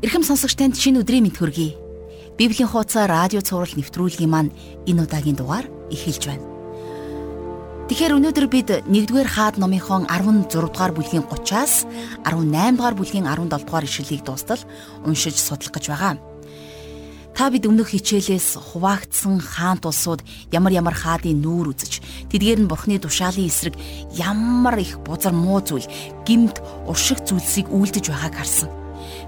Ирхэм 0.00 0.24
сонсогч 0.24 0.56
танд 0.56 0.80
шинэ 0.80 1.04
өдрийн 1.04 1.28
мэд 1.28 1.36
хүргэе. 1.36 1.76
Библийн 2.40 2.72
хуудас 2.72 2.96
радио 3.04 3.44
цаураар 3.44 3.76
нэвтрүүлгийн 3.76 4.32
маань 4.32 4.48
энэ 4.88 5.04
удаагийн 5.04 5.36
дугаар 5.36 5.68
эхэлж 5.92 6.24
байна. 6.24 6.48
Тэгэхээр 7.92 8.16
өнөөдөр 8.16 8.46
бид 8.48 8.68
1-р 8.88 9.28
хаад 9.28 9.60
номынхон 9.60 10.08
16 10.08 10.56
дугаар 10.56 10.96
бүлгийн 10.96 11.28
30-аас 11.28 11.84
18 12.24 12.80
дугаар 12.80 12.96
бүлгийн 12.96 13.28
17 13.28 13.52
дугаар 13.52 13.84
ишлэлийг 13.84 14.24
дуустал 14.24 14.64
уншиж 15.04 15.36
судлах 15.36 15.76
гэж 15.76 15.92
байгаа. 15.92 16.16
Та 17.36 17.52
бид 17.52 17.68
өмнөх 17.68 17.92
хичээлээс 17.92 18.56
хуваагдсан 18.56 19.36
хаант 19.36 19.84
улсууд 19.84 20.24
ямар 20.48 20.72
ямар 20.72 20.96
хаадын 20.96 21.44
нүүр 21.44 21.76
үзэж 21.76 22.00
тэдгээр 22.32 22.64
нь 22.64 22.70
бурхны 22.72 22.96
тушаалын 22.96 23.52
эсрэг 23.52 23.76
ямар 24.16 24.80
их 24.80 24.96
бузар 25.04 25.36
муу 25.36 25.60
зүйл 25.60 25.84
гимт 26.24 26.56
уршиг 26.88 27.20
зүйлсийг 27.28 27.68
үйлдэж 27.68 28.08
байгааг 28.08 28.40
харсан. 28.40 28.80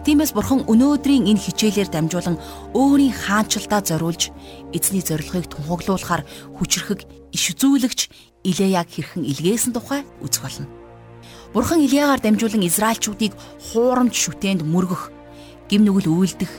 Тиймээс 0.02 0.34
бурхан 0.34 0.66
өнөөдрийн 0.66 1.30
энэ 1.30 1.38
хичээлээр 1.38 1.86
дамжуулан 1.94 2.34
өөрийн 2.74 3.14
хаанчлалтаа 3.14 3.86
зориулж 3.86 4.34
эзний 4.74 4.98
зорилгыг 4.98 5.46
тунхаглуулахаар 5.46 6.26
хүчрхэг 6.58 7.06
иш 7.30 7.54
үзүүлэгч 7.54 8.10
Илеяг 8.42 8.90
хэрхэн 8.90 9.22
илгээсэн 9.22 9.70
тухай 9.70 10.02
үзэх 10.18 10.42
болно. 10.42 10.66
Бурхан 11.54 11.86
Илеягаар 11.86 12.18
дамжуулан 12.18 12.66
Израильчүүдийг 12.66 13.38
хуурамч 13.70 14.18
шүтээнд 14.18 14.66
мөргөх, 14.66 15.14
гим 15.70 15.86
нүгэл 15.86 16.10
үйлдэх, 16.10 16.50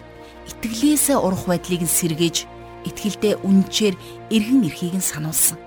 итгэлээсээ 0.47 1.19
урах 1.19 1.44
байдлыг 1.44 1.83
нь 1.83 1.91
сэргээж, 1.99 2.47
итгэлдээ 2.88 3.44
үнчээр 3.44 3.99
эргэн 4.31 4.71
эрхийг 4.71 4.95
нь 4.95 5.03
сануулсан. 5.03 5.59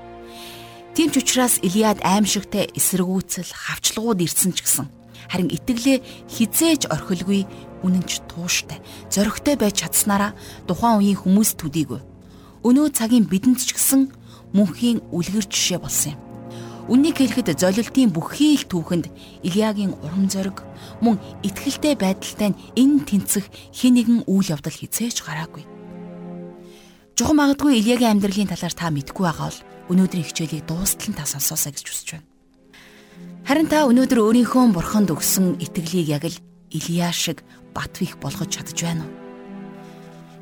Тийм 0.97 1.13
ч 1.13 1.21
учраас 1.21 1.61
Илиад 1.61 2.01
аимшигтай 2.01 2.73
эсэргүүцэл, 2.73 3.53
хавчлагууд 3.53 4.25
ирсэн 4.25 4.57
ч 4.57 4.65
гэсэн 4.65 4.89
харин 5.31 5.51
итгэлээ 5.51 5.99
хизээж 6.31 6.89
орхилгүй 6.93 7.47
үнэнч 7.85 8.27
тууштай, 8.31 8.79
зоригтой 9.11 9.57
байж 9.57 9.85
чадсанараа 9.85 10.33
тухайн 10.67 10.99
үеийн 11.01 11.21
хүмүүс 11.21 11.57
төдийгүй. 11.61 12.01
Өнөө 12.67 12.87
цагийн 12.97 13.29
бидэнд 13.31 13.63
ч 13.63 13.77
гэсэн 13.77 14.11
мөнхийн 14.57 15.05
үлгэр 15.13 15.47
жишээ 15.47 15.79
болсон 15.79 16.17
юм. 16.17 16.21
Үннийг 16.87 17.19
хэлэхэд 17.19 17.59
золилтын 17.59 18.15
бүхий 18.15 18.55
л 18.55 18.71
түүхэнд 18.71 19.11
Илиягийн 19.43 19.99
урам 20.07 20.31
зориг 20.31 20.63
мөн 21.03 21.19
итгэлтэй 21.43 21.99
байдалтай 21.99 22.55
нь 22.55 22.61
энэ 22.79 23.03
тэнцэх 23.03 23.51
хин 23.75 23.99
нэгэн 23.99 24.23
үйл 24.31 24.55
явдал 24.55 24.71
хизээж 24.71 25.27
гараагүй. 25.27 25.67
Жохом 27.19 27.43
магадгүй 27.43 27.83
Илиягийн 27.83 28.15
амьдралын 28.15 28.55
талаар 28.55 28.75
та 28.77 28.95
мэдгүй 28.95 29.25
байгаа 29.27 29.51
бол 29.51 29.61
өнөөдрийн 29.91 30.27
хичээлийг 30.31 30.63
дуустал 30.71 31.11
нь 31.11 31.19
та 31.19 31.27
сонсоосаа 31.27 31.75
гэж 31.75 31.87
хүсэж 31.91 32.09
байна. 32.15 32.36
Харин 33.47 33.71
та 33.71 33.85
өнөөдөр 33.87 34.19
өөрийнхөө 34.19 34.75
бурханд 34.75 35.15
өгсөн 35.15 35.63
итгэлийг 35.63 36.11
яг 36.11 36.27
л 36.27 36.35
Илия 36.75 37.15
шиг 37.15 37.47
Батвих 37.71 38.19
болгож 38.19 38.51
чадж 38.51 38.75
байна 38.83 39.07
уу? 39.07 39.15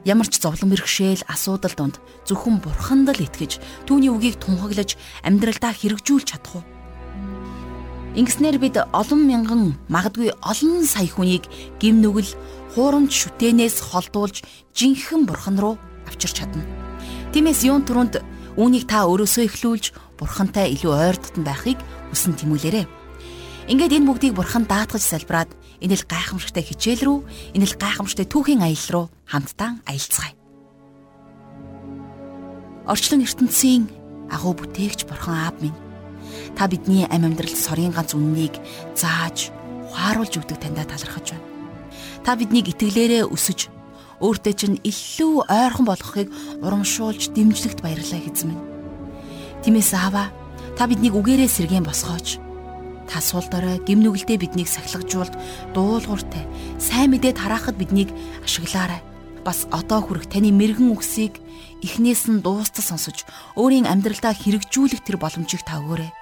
Ямар 0.08 0.24
ч 0.24 0.40
зовлон 0.40 0.72
бэрхшээл 0.72 1.28
асуудал 1.28 1.76
донд 1.76 2.00
зөвхөн 2.24 2.64
бурханд 2.64 3.12
л 3.12 3.20
итгэж 3.20 3.60
түүний 3.84 4.08
үгийг 4.08 4.40
тунхаглаж 4.40 4.96
амьдралдаа 5.20 5.76
хэрэгжүүлж 5.76 6.32
чадах 6.32 6.64
уу? 6.64 6.64
Ингэснээр 8.16 8.56
бид 8.56 8.80
олон 8.80 9.20
мянган 9.28 9.76
магадгүй 9.92 10.32
олон 10.40 10.88
сая 10.88 11.04
хүнийг 11.04 11.44
гим 11.76 12.00
нүгэл 12.00 12.32
хуурамч 12.72 13.12
шүтэнээс 13.12 13.84
холдуулж 13.84 14.48
жинхэнэ 14.72 15.28
бурхан 15.28 15.60
руу 15.60 15.76
авчирч 16.08 16.40
чадна. 16.40 16.64
Тиймээс 17.36 17.68
юун 17.68 17.84
түрүүнд 17.84 18.24
үүнийг 18.56 18.88
та 18.88 19.04
өрөөсөө 19.04 19.44
эхлүүлж 19.44 20.13
бурхантай 20.18 20.72
илүү 20.74 20.92
ойр 20.92 21.16
дотн 21.18 21.42
байхыг 21.44 21.78
хүсэн 22.10 22.34
тэмүүлээрэй. 22.38 22.86
Ингээд 23.70 23.96
энэ 23.96 24.08
бүгдийг 24.08 24.34
бурхан 24.36 24.68
даатгаж 24.68 25.02
салбираад 25.02 25.50
энэ 25.80 25.96
л 25.96 26.04
гайхамшигтай 26.04 26.64
хичээл 26.64 27.02
рүү, 27.04 27.18
энэ 27.56 27.66
л 27.66 27.74
гайхамшигтай 27.80 28.26
түүхийн 28.28 28.60
аялал 28.60 28.90
руу 28.92 29.06
хамтдаа 29.24 29.80
аялцгаая. 29.88 30.36
Орчлон 32.84 33.24
ертөнцийн 33.24 33.88
агуу 34.28 34.52
бүтээгч 34.52 35.08
бурхан 35.08 35.48
аав 35.48 35.56
минь 35.64 35.76
та 36.56 36.68
бидний 36.68 37.06
амь 37.08 37.24
амьдралд 37.24 37.56
сорын 37.56 37.92
ганц 37.92 38.14
үннийг 38.14 38.54
зааж 38.94 39.50
ухааруулж 39.88 40.34
өгдөг 40.38 40.58
таньда 40.60 40.84
талархаж 40.84 41.32
байна. 41.32 41.48
Та 42.24 42.36
биднийг 42.36 42.68
итгэлээрээ 42.72 43.24
өсөж 43.28 43.72
өөртөө 44.20 44.54
чинь 44.54 44.78
илүү 44.84 45.48
ойрхон 45.50 45.86
болгохыг 45.88 46.28
урамшуулж 46.62 47.34
дэмжлэгт 47.34 47.82
баярлаа 47.82 48.20
хэзэн 48.22 48.48
минь. 48.50 48.73
Тиймээс 49.64 49.96
аава 49.96 50.28
та 50.76 50.84
биднийг 50.84 51.16
үгээрээ 51.16 51.48
сэргэн 51.48 51.88
босгооч 51.88 52.36
Та 53.08 53.20
сул 53.24 53.44
дорой 53.48 53.80
гимнүгэлдээ 53.80 54.36
биднийг 54.36 54.68
сахилгажуулд 54.68 55.32
дуулууртай 55.72 56.44
сайн 56.76 57.16
мэдээд 57.16 57.40
хараахад 57.40 57.76
биднийг 57.80 58.12
ашиглаарай. 58.44 59.00
Бас 59.40 59.64
одоо 59.72 60.04
хүрэх 60.04 60.28
таны 60.28 60.52
мэрэгэн 60.52 60.92
үгсийг 60.92 61.40
эхнээс 61.84 62.28
нь 62.32 62.44
дуустал 62.44 62.84
сонсож 62.84 63.28
өөрийн 63.60 63.88
амьдралдаа 63.88 64.32
хэрэгжүүлэх 64.36 65.04
тэр 65.04 65.16
боломжийг 65.20 65.64
та 65.68 65.80
өгөөрэй. 65.80 66.12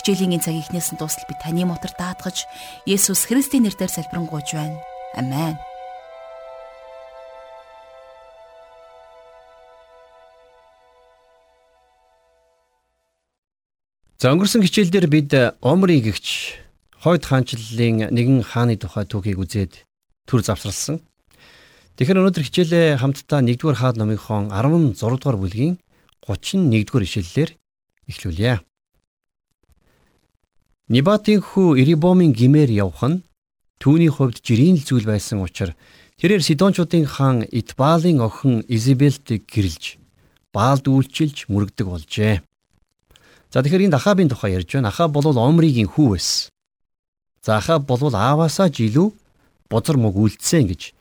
Хичээлийн 0.00 0.40
цаг 0.40 0.56
эхнээс 0.56 0.96
нь 0.96 1.00
дуустал 1.00 1.28
би 1.28 1.36
таны 1.40 1.64
мотор 1.64 1.92
даатгаж 1.96 2.44
Есүс 2.84 3.24
Христийн 3.28 3.64
нэрээр 3.64 3.88
залбирanгуйж 3.88 4.48
байна. 4.52 4.80
Амен. 5.16 5.56
За 14.22 14.30
өнгөрсөн 14.30 14.62
хичээлдэр 14.62 15.06
бид 15.10 15.34
Омри 15.66 15.98
гихч 15.98 16.54
хойд 17.02 17.26
хаанчлалын 17.26 18.14
нэгэн 18.14 18.46
хааны 18.46 18.78
тухай 18.78 19.02
түүхийг 19.02 19.42
үзээд 19.42 19.82
төр 20.30 20.40
завсралсан. 20.46 21.02
Тэгэхээр 21.98 22.22
өнөөдөр 22.22 22.46
хичээлээ 22.46 23.02
хамтдаа 23.02 23.42
1-р 23.42 23.74
хаад 23.82 23.98
номынхон 23.98 24.54
16 24.54 24.94
дугаар 24.94 25.38
бүлгийн 25.42 25.74
31-р 26.22 27.02
ишлэлээр 27.02 27.50
эхлүүлье. 28.06 28.62
Нибатын 30.86 31.42
хүү 31.42 31.82
Ирибомын 31.82 32.30
гимээр 32.30 32.70
явх 32.78 33.02
нь 33.02 33.26
түүний 33.82 34.06
хувьд 34.06 34.38
жирийн 34.38 34.78
л 34.78 34.86
зүйл 34.86 35.02
байсан 35.02 35.42
учраас 35.42 35.74
тэрээр 36.22 36.46
Сидончуудын 36.46 37.10
хаан 37.10 37.42
Итбаалын 37.50 38.22
охин 38.22 38.62
Изабелтийг 38.70 39.50
гэрэлж 39.50 39.98
Баалд 40.54 40.86
үйлчилж 40.86 41.50
мөрөгдөг 41.50 41.90
болжээ. 41.90 42.46
За 43.52 43.60
тэгэхээр 43.60 43.92
энд 43.92 43.94
Ахабын 44.00 44.32
тухай 44.32 44.56
ярьж 44.56 44.72
байна. 44.72 44.88
Ахаб 44.88 45.12
бол 45.12 45.28
Омригийн 45.28 45.92
хүү 45.92 46.16
байсан. 46.16 46.48
За 47.44 47.60
Ахаб 47.60 47.84
бол 47.84 48.00
ааваасаа 48.08 48.72
ч 48.72 48.88
илүү 48.88 49.12
бузар 49.68 49.96
мөг 50.00 50.16
үлдсэн 50.16 50.64
гэж 50.72 50.96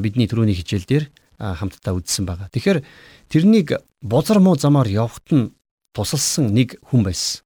бидний 0.00 0.24
түрүүний 0.24 0.56
хичээл 0.56 0.88
дээр 0.88 1.04
хамтдаа 1.36 1.92
үзсэн 1.92 2.24
байгаа. 2.24 2.48
Тэгэхээр 2.48 2.80
тэрнийг 3.28 3.84
бузар 4.00 4.40
муу 4.40 4.56
замаар 4.56 4.88
явахт 4.88 5.28
нь 5.28 5.52
тусалсан 5.92 6.56
нэг 6.56 6.80
хүн 6.88 7.04
байсан. 7.04 7.44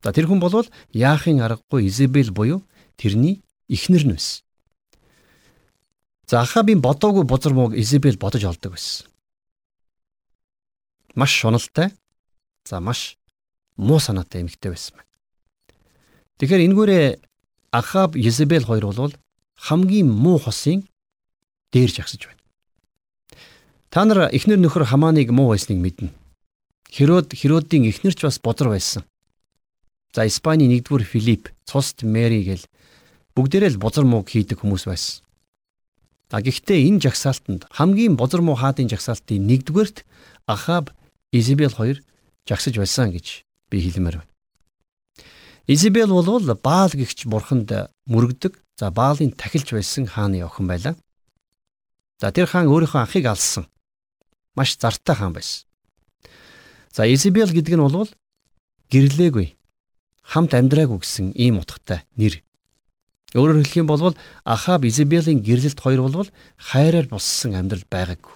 За 0.00 0.12
тэр 0.16 0.32
хүн 0.32 0.40
бол 0.40 0.64
Яахын 0.92 1.44
аргагүй 1.44 1.88
Изабел 1.88 2.32
буюу 2.32 2.64
тэрний 2.96 3.44
эхнэр 3.68 4.04
нь 4.08 4.16
байсан. 4.16 4.44
За 6.24 6.40
Ахабын 6.40 6.80
бодоогүй 6.80 7.24
бузар 7.28 7.52
мууг 7.52 7.76
Изабел 7.76 8.16
бодож 8.16 8.44
олдог 8.44 8.72
байсан. 8.72 9.12
Маш 11.14 11.36
шуналтай. 11.36 11.92
За 12.64 12.80
маш 12.80 13.16
муу 13.76 13.98
санаатай 13.98 14.42
эмэгтэй 14.42 14.70
байсан 14.70 14.96
байна. 14.96 15.10
Тэгэхээр 16.38 16.66
энэгээрээ 16.66 17.06
Ахаб 17.74 18.16
Езебел 18.16 18.64
хоёр 18.64 18.86
бол 18.94 19.14
хамгийн 19.58 20.08
муу 20.10 20.38
хосын 20.38 20.86
дээр 21.72 21.90
жагсаж 21.90 22.26
байна. 22.26 22.42
Та 23.90 24.04
нар 24.04 24.30
эхнэр 24.30 24.58
нөхөр 24.58 24.86
Хаманыг 24.86 25.30
муу 25.30 25.54
байсныг 25.54 25.78
мэднэ. 25.78 26.10
Херод 26.90 27.34
Херодын 27.34 27.86
эхнэрч 27.90 28.22
бас 28.22 28.38
бозар 28.38 28.70
байсан. 28.70 29.02
За 30.14 30.26
Испаний 30.26 30.70
1-р 30.78 31.02
Филипп, 31.02 31.50
цуст 31.66 32.02
Мэри 32.02 32.42
гэл 32.46 32.62
бүгдээрээ 33.34 33.74
л 33.74 33.82
бозар 33.82 34.06
мууг 34.06 34.30
хийдэг 34.30 34.62
хүмүүс 34.62 34.86
байсан. 34.86 35.26
А 36.30 36.42
гэхдээ 36.42 36.90
энэ 36.90 37.02
жагсаалтанд 37.02 37.66
хамгийн 37.70 38.14
бозар 38.18 38.42
муу 38.42 38.58
хаадын 38.58 38.90
жагсаалтын 38.90 39.46
1-дүгээрт 39.46 40.02
Ахаб 40.46 40.90
Изабел 41.30 41.70
хоёр 41.70 42.02
жагсаж 42.46 42.74
байсан 42.78 43.10
гэж 43.14 43.46
би 43.74 43.82
хэлмээр 43.82 44.22
байна. 44.22 44.30
Изабел 45.66 46.14
бол 46.14 46.54
Баал 46.54 46.92
гихч 46.94 47.26
бурханд 47.26 47.74
мөрөгдөг. 48.06 48.62
За 48.78 48.90
Баалын 48.90 49.34
тахилч 49.34 49.74
байсан 49.74 50.06
хааны 50.06 50.44
охин 50.46 50.66
байлаа. 50.70 50.94
За 52.20 52.30
тэр 52.30 52.46
хаан 52.46 52.70
өөрийнхөө 52.70 53.02
анхыг 53.02 53.26
алсан. 53.26 53.66
Маш 54.54 54.78
зартай 54.78 55.16
хаан 55.16 55.34
байсан. 55.34 55.66
За 56.94 57.06
Изабел 57.06 57.50
гэдэг 57.50 57.74
нь 57.74 57.82
бол 57.82 58.10
гэрлээгүй 58.90 59.56
хамт 60.22 60.54
амьдраагүй 60.54 60.98
гэсэн 61.02 61.34
ийм 61.34 61.58
утгатай 61.58 62.06
нэр. 62.16 62.38
Өөрөөр 63.34 63.66
хэлэх 63.66 63.82
юм 63.82 63.88
бол 63.90 64.14
Ахаб 64.46 64.86
Изабелийн 64.86 65.42
гэрлэлт 65.42 65.80
хоёр 65.80 66.06
бол 66.06 66.28
хайраар 66.56 67.10
боссон 67.10 67.58
амьдрал 67.58 67.82
байгаагүй. 67.90 68.34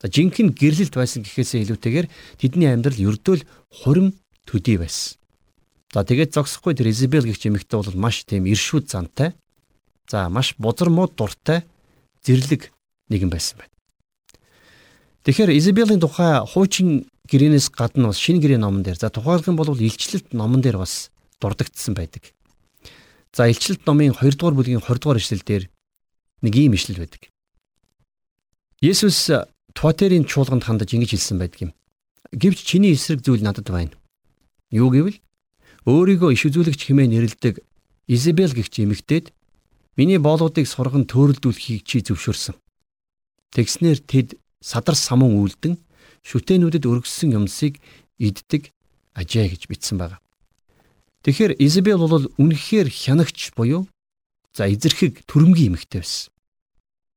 За 0.00 0.06
жинхэнэ 0.06 0.54
гэрлэлт 0.54 0.94
байсан 0.94 1.26
гэхээсээ 1.26 1.66
илүүтэйгээр 1.66 2.06
тэдний 2.38 2.70
амьдрал 2.70 2.94
ердөөл 2.94 3.42
хурим 3.72 4.14
төдий 4.44 4.78
байсан. 4.78 5.18
За 5.92 6.02
тэгээд 6.02 6.34
зогсохгүй 6.34 6.74
тэр 6.74 6.90
Изабел 6.90 7.24
гэх 7.24 7.38
эмэгтэй 7.38 7.78
бол 7.78 7.94
маш 7.94 8.24
тийм 8.26 8.50
иршүүд 8.50 8.90
зантай. 8.90 9.34
За 10.10 10.28
маш 10.28 10.58
бузар 10.58 10.90
муу 10.90 11.06
дуртай 11.06 11.62
зэрлэг 12.26 12.72
нэгэн 13.08 13.30
байсан 13.30 13.62
байна. 13.62 13.74
Тэгэхээр 15.24 15.54
Изабелийн 15.54 16.02
тухай 16.02 16.42
хуучин 16.42 17.06
гэрээнээс 17.30 17.72
гадна 17.72 18.12
бас 18.12 18.18
шинэ 18.20 18.42
гэрээ 18.42 18.60
номон 18.60 18.82
дээр 18.82 19.00
за 19.00 19.08
тухайлх 19.08 19.48
юм 19.48 19.56
бол 19.56 19.72
илчлэлт 19.72 20.34
номон 20.36 20.60
дээр 20.60 20.82
бас 20.82 21.14
дурддагдсан 21.40 21.94
байдаг. 21.94 22.34
За 23.32 23.48
илчлэлт 23.48 23.86
номын 23.86 24.12
2 24.12 24.36
дугаар 24.36 24.54
бүлгийн 24.58 24.84
20 24.84 25.00
дугаар 25.00 25.22
ишлэл 25.22 25.40
дээр 25.40 25.64
нэг 26.42 26.54
ийм 26.58 26.76
ишлэл 26.76 27.00
байдаг. 27.00 27.32
Есүс 28.84 29.32
Туатерийн 29.74 30.28
чуулганд 30.28 30.62
хандаж 30.68 30.92
ингэж 30.92 31.16
хэлсэн 31.16 31.38
байдаг 31.40 31.60
юм. 31.60 31.72
Гэвч 32.30 32.62
чиний 32.62 32.94
эсрэг 32.94 33.24
зүйл 33.24 33.42
надад 33.42 33.66
байна. 33.66 33.96
Юу 34.74 34.90
гэвэл 34.90 35.22
өөрийгөө 35.86 36.34
иш 36.34 36.42
үзүүлэгч 36.50 36.90
хэмээн 36.90 37.14
нэрлдэг 37.14 37.62
Изабел 38.10 38.50
гэгч 38.50 38.82
эмэгтэйд 38.82 39.30
миний 39.94 40.18
боолуудыг 40.18 40.66
сурган 40.66 41.06
төөрөлдүүлэхийг 41.06 41.86
чи 41.86 42.02
зөвшөөрсөн. 42.02 42.58
Тэгснэр 43.54 44.02
тэд 44.02 44.34
садар 44.58 44.98
самун 44.98 45.38
үлдэн 45.38 45.78
шүтэнүүдэд 46.26 46.90
өргөссөн 46.90 47.38
юмсыг 47.38 47.78
иддэг 48.18 48.74
ажээ 49.14 49.54
гэж 49.54 49.62
бичсэн 49.70 49.96
байна. 50.02 50.18
Тэгэхээр 51.22 51.56
Изабел 51.62 52.04
бол 52.10 52.26
үнэхээр 52.34 52.90
хянагч 52.90 53.54
буюу 53.54 53.86
за 54.52 54.66
эзэрхэг 54.66 55.22
төрөмгийн 55.30 55.78
эмэгтэй 55.78 56.02
байсан. 56.02 56.34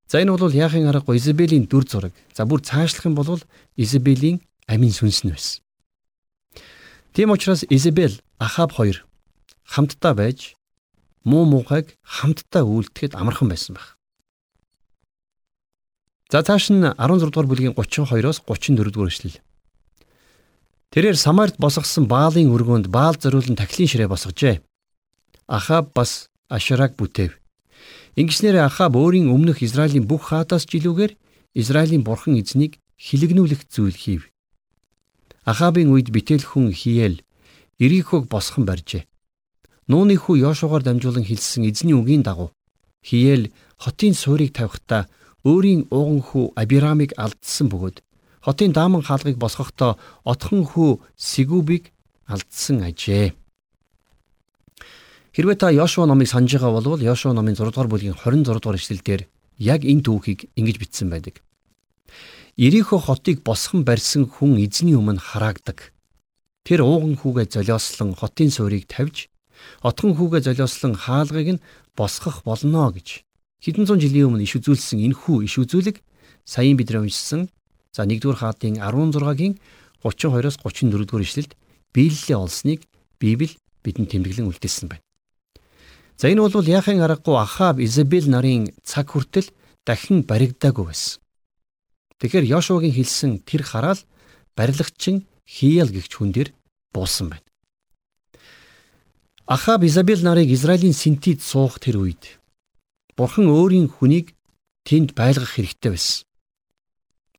За 0.07 0.21
энэ 0.21 0.38
бол 0.38 0.53
яахын 0.53 0.88
аргагүй 0.88 1.18
Изабелийн 1.18 1.65
дүр 1.65 1.83
зураг. 1.89 2.13
За 2.31 2.45
бүр 2.45 2.62
цаашлах 2.62 3.10
юм 3.10 3.15
бол 3.18 3.42
Изабелийн 3.75 4.39
амийн 4.69 4.94
сүнс 4.95 5.25
нь 5.25 5.33
байсан. 5.33 5.67
Тийм 7.18 7.31
учраас 7.31 7.66
Изабел 7.68 8.14
Ахаб 8.38 8.72
хоёр 8.74 9.04
хамтдаа 9.66 10.14
байж 10.14 10.54
муу 11.24 11.46
муухайг 11.50 11.98
хамтдаа 12.04 12.62
үйлдэхэд 12.62 13.18
амархан 13.18 13.50
байсан 13.50 13.74
байх. 13.74 13.98
За 16.30 16.46
цааш 16.46 16.69
нь 16.69 16.86
16 16.86 17.34
дугаар 17.34 17.50
бүлгийн 17.50 17.74
32-оос 17.74 18.46
34 18.46 18.94
дугаар 18.94 19.10
эшлэл. 19.10 19.42
Тэрээр 20.94 21.18
Самарт 21.18 21.58
босгосон 21.58 22.06
Баалын 22.06 22.54
өргөөнд 22.54 22.86
Баал 22.94 23.18
зориулан 23.18 23.58
тахилын 23.58 23.90
ширээ 23.90 24.13
босгожээ. 24.13 24.62
Ахаб 25.50 25.98
бас 25.98 26.30
Ашараг 26.54 27.02
бүтээв. 27.02 27.34
Ингэснээр 28.13 28.62
Ахаб 28.62 28.94
өөрийн 28.94 29.34
өмнөх 29.34 29.66
Израилийн 29.66 30.06
бүх 30.06 30.30
хаадаас 30.30 30.70
жилүүгээр 30.70 31.18
Израилийн 31.58 32.06
бурхан 32.06 32.38
эзнийг 32.38 32.78
хилэгнүүлэх 33.02 33.66
зүйл 33.74 33.98
хийв. 33.98 34.30
Ахабын 35.48 35.88
үед 35.96 36.12
битэл 36.12 36.44
хүн 36.44 36.76
Хиел 36.76 37.24
Ирихог 37.80 38.28
босхон 38.28 38.68
барьжээ. 38.68 39.08
Нууны 39.88 40.20
хүү 40.20 40.44
Йошугаар 40.44 40.84
дамжуулан 40.84 41.24
хэлсэн 41.24 41.64
эзний 41.72 41.96
үгийн 41.96 42.20
дагуу 42.20 42.52
Хиел 43.00 43.56
хотын 43.80 44.12
суурийг 44.12 44.52
тавихтаа 44.52 45.08
өөрийн 45.48 45.88
ууган 45.88 46.20
хүү 46.20 46.46
Абирамыг 46.52 47.16
алдсан 47.16 47.72
бөгөөд 47.72 48.04
хотын 48.44 48.76
дааман 48.76 49.08
хаалгыг 49.08 49.40
босгохдоо 49.40 49.96
отхон 50.28 50.68
хүү 50.68 51.00
Сигубыг 51.16 51.96
алдсан 52.28 52.84
ажээ. 52.84 53.32
Хэрвээ 55.32 55.56
та 55.56 55.72
Йошуа 55.72 56.12
номыг 56.12 56.28
санаж 56.28 56.60
байгаа 56.60 56.76
бол 56.76 57.00
Йошуа 57.00 57.32
номын 57.32 57.56
6 57.56 57.72
дугаар 57.72 57.88
бүлгийн 57.88 58.20
26 58.20 58.60
дугаар 58.60 58.76
эшлэлдэр 58.76 59.22
яг 59.64 59.88
энэ 59.88 60.04
түүхийг 60.04 60.52
ингэж 60.60 60.76
бичсэн 60.76 61.08
байдаг. 61.08 61.40
Ирихо 62.57 62.98
хотыг 62.98 63.45
босгон 63.45 63.86
барьсан 63.86 64.25
хүн 64.25 64.57
эзний 64.57 64.98
өмнө 64.98 65.21
хараагдаг. 65.21 65.94
Тэр 66.65 66.81
ууган 66.81 67.13
хүүгээ 67.13 67.54
золиослон 67.54 68.18
хотын 68.18 68.50
суурийг 68.50 68.89
тавьж, 68.89 69.30
отхон 69.86 70.18
хүүгээ 70.18 70.42
золиослон 70.42 70.98
хаалгыг 70.98 71.48
нь 71.54 71.63
босгох 71.94 72.42
болно 72.42 72.89
гэж 72.89 73.27
Хэдэн 73.62 73.86
зуун 73.89 74.01
жилийн 74.01 74.30
өмнө 74.30 74.45
иш 74.45 74.54
үзүүлсэн 74.62 75.01
энэхүү 75.01 75.45
иш 75.50 75.57
үзүүлэг 75.57 75.98
саяын 76.45 76.77
бид 76.77 76.94
уншсан 76.94 77.50
за 77.89 78.06
1-р 78.06 78.38
хаадын 78.38 78.77
16-гийн 78.77 79.57
32-оос 80.06 80.57
34-р 80.62 81.21
ишлэлд 81.25 81.57
биелэлээ 81.94 82.38
олсныг 82.38 82.86
Библи 83.18 83.57
бидэнд 83.81 84.13
тэмдэглэн 84.13 84.50
үлдээсэн 84.50 84.94
байна. 84.94 85.06
За 86.21 86.30
энэ 86.30 86.45
бол 86.45 86.69
яахын 86.69 87.01
аргагүй 87.01 87.38
Ахав 87.38 87.81
Изабел 87.81 88.30
нарын 88.30 88.69
цаг 88.86 89.10
хүртэл 89.10 89.50
дахин 89.86 90.21
баригдаагүй 90.21 90.86
байсан. 90.86 91.18
Тэгэхээр 92.18 92.50
Йошуагийн 92.50 92.96
хэлсэн 92.98 93.31
тэр 93.46 93.62
хараал 93.62 94.02
барилгачин 94.58 95.30
Хиял 95.46 95.90
гихч 95.90 96.18
хүн 96.18 96.34
дээр 96.34 96.50
буусан 96.94 97.30
байна. 97.30 97.46
Ахав 99.46 99.84
Изабел 99.84 100.19
нарыг 100.25 100.50
Израилийн 100.50 100.94
синтид 100.94 101.42
суух 101.42 101.80
тэр 101.80 102.02
үед 102.04 102.42
Бурхан 103.16 103.48
өөрийн 103.48 103.88
хүнийг 103.88 104.36
тэнд 104.84 105.14
байлгах 105.14 105.56
хэрэгтэй 105.56 105.92
байсан. 105.94 106.28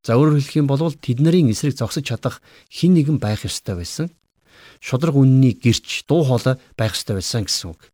За 0.06 0.16
өөрөөр 0.16 0.40
хэлэх 0.40 0.56
юм 0.56 0.66
бол 0.70 0.94
тэдний 0.94 1.52
эсрэг 1.52 1.76
зогсож 1.76 2.06
чадах 2.06 2.40
хэн 2.72 2.96
нэгэн 2.96 3.18
байх 3.20 3.44
ёстой 3.44 3.76
байсан. 3.76 4.06
Шудраг 4.80 5.14
үнний 5.18 5.52
гэрч 5.52 6.08
дуу 6.08 6.24
хоолой 6.24 6.56
байх 6.78 6.96
ёстой 6.96 7.20
байсан 7.20 7.44
гэсэн 7.44 7.76
үг. 7.76 7.92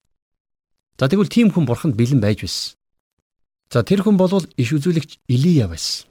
За 1.00 1.08
тэгвэл 1.10 1.32
тийм 1.32 1.50
хүн 1.50 1.66
бурханд 1.66 1.98
бэлэн 1.98 2.22
байж 2.22 2.46
байсан. 2.46 2.78
За 3.72 3.82
тэр 3.82 4.06
хүн 4.06 4.14
бол 4.14 4.30
иш 4.54 4.70
үзүүлэгч 4.70 5.26
Илия 5.26 5.66
байсан. 5.66 6.06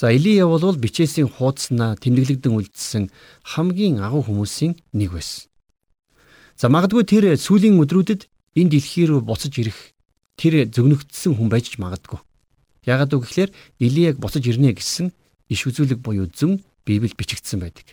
За 0.00 0.08
Илия 0.10 0.46
бол 0.48 0.64
бичээсийн 0.80 1.28
хуудаснаа 1.28 1.92
тэмдэглэгдэн 2.00 2.56
үлдсэн 2.56 3.12
хамгийн 3.44 4.00
агуу 4.00 4.24
хүмүүсийн 4.24 4.80
нэг 4.96 5.12
байсан. 5.12 5.52
За 6.56 6.72
магадгүй 6.72 7.04
тэр 7.04 7.36
сүүлийн 7.36 7.76
өдрүүдэд 7.84 8.24
энэ 8.56 8.80
дэлхий 8.80 9.04
рүү 9.12 9.20
буцаж 9.20 9.52
ирэх 9.60 9.92
тэр 10.40 10.72
зөвнөгдсөн 10.72 11.36
хүн 11.36 11.52
байж 11.52 11.76
магадгүй. 11.76 12.16
Ягаад 12.88 13.12
үг 13.12 13.28
гэхээр 13.28 13.52
Илияг 13.76 14.16
буцаж 14.16 14.40
ирнэ 14.48 14.72
гэсэн 14.72 15.12
иш 15.52 15.60
үзүүлэг 15.68 16.00
буюу 16.00 16.32
зөв 16.32 16.64
Библиэд 16.88 17.20
бичигдсэн 17.20 17.60
байдаг. 17.60 17.92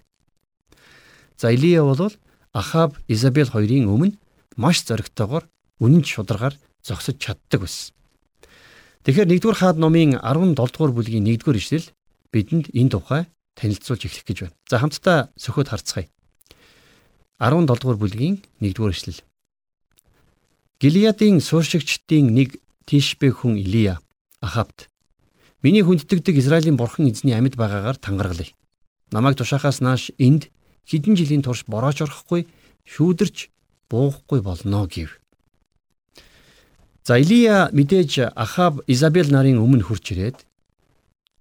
За 1.36 1.51
Илия 1.51 1.83
бол 1.83 2.07
Ахаб 2.56 2.95
Изабел 3.12 3.51
хоёрын 3.51 3.92
өмнө 3.92 4.15
маш 4.56 4.88
зоригтойгоор 4.88 5.44
үнэн 5.83 6.07
шударгаар 6.07 6.56
зогсож 6.80 7.19
чаддаг 7.19 7.68
байсан. 7.68 7.97
Тэгэхээр 9.04 9.30
1-р 9.38 9.56
хаад 9.58 9.78
номын 9.78 10.18
17 10.18 10.56
дугаар 10.56 10.94
бүлгийн 10.96 11.28
1-р 11.28 11.58
ишлэл 11.60 11.88
бидэнд 12.32 12.74
энэ 12.74 12.92
тухай 12.94 13.24
танилцуулж 13.60 14.02
эхлэх 14.06 14.26
гэж 14.26 14.38
байна. 14.42 14.56
За 14.70 14.78
хамтдаа 14.80 15.20
сөхөд 15.38 15.70
харцгаая. 15.70 16.08
17 17.38 17.68
дугаар 17.68 17.98
бүлгийн 18.00 18.42
1-р 18.62 18.92
ишлэл. 18.94 19.22
Гилиадын 20.82 21.42
сууршигчдын 21.42 22.34
нэг 22.34 22.62
Тишбэ 22.88 23.34
хүн 23.34 23.58
Илия 23.58 24.00
Ахавт 24.40 24.88
Миний 25.64 25.81
хүнддэгдэг 25.81 26.38
Израилийн 26.38 26.78
бурхан 26.78 27.10
эзний 27.10 27.33
амьд 27.33 27.57
байгаагаар 27.57 27.98
тангаргалъя. 27.98 28.54
Намайг 29.12 29.42
тушаахаас 29.42 29.81
нааш 29.81 30.14
энд 30.21 30.54
хэдэн 30.86 31.18
жилийн 31.18 31.42
турш 31.42 31.66
борооч 31.66 32.06
орохгүй, 32.06 32.45
шүүдэрч 32.86 33.50
буухгүй 33.90 34.45
болно 34.45 34.86
гэв. 34.86 35.18
За 37.07 37.16
Илия 37.18 37.69
мэдээж 37.71 38.35
Ахав 38.35 38.83
Изабел 38.83 39.31
нарын 39.31 39.64
өмнө 39.64 39.87
хурж 39.87 40.11
ирээд 40.11 40.44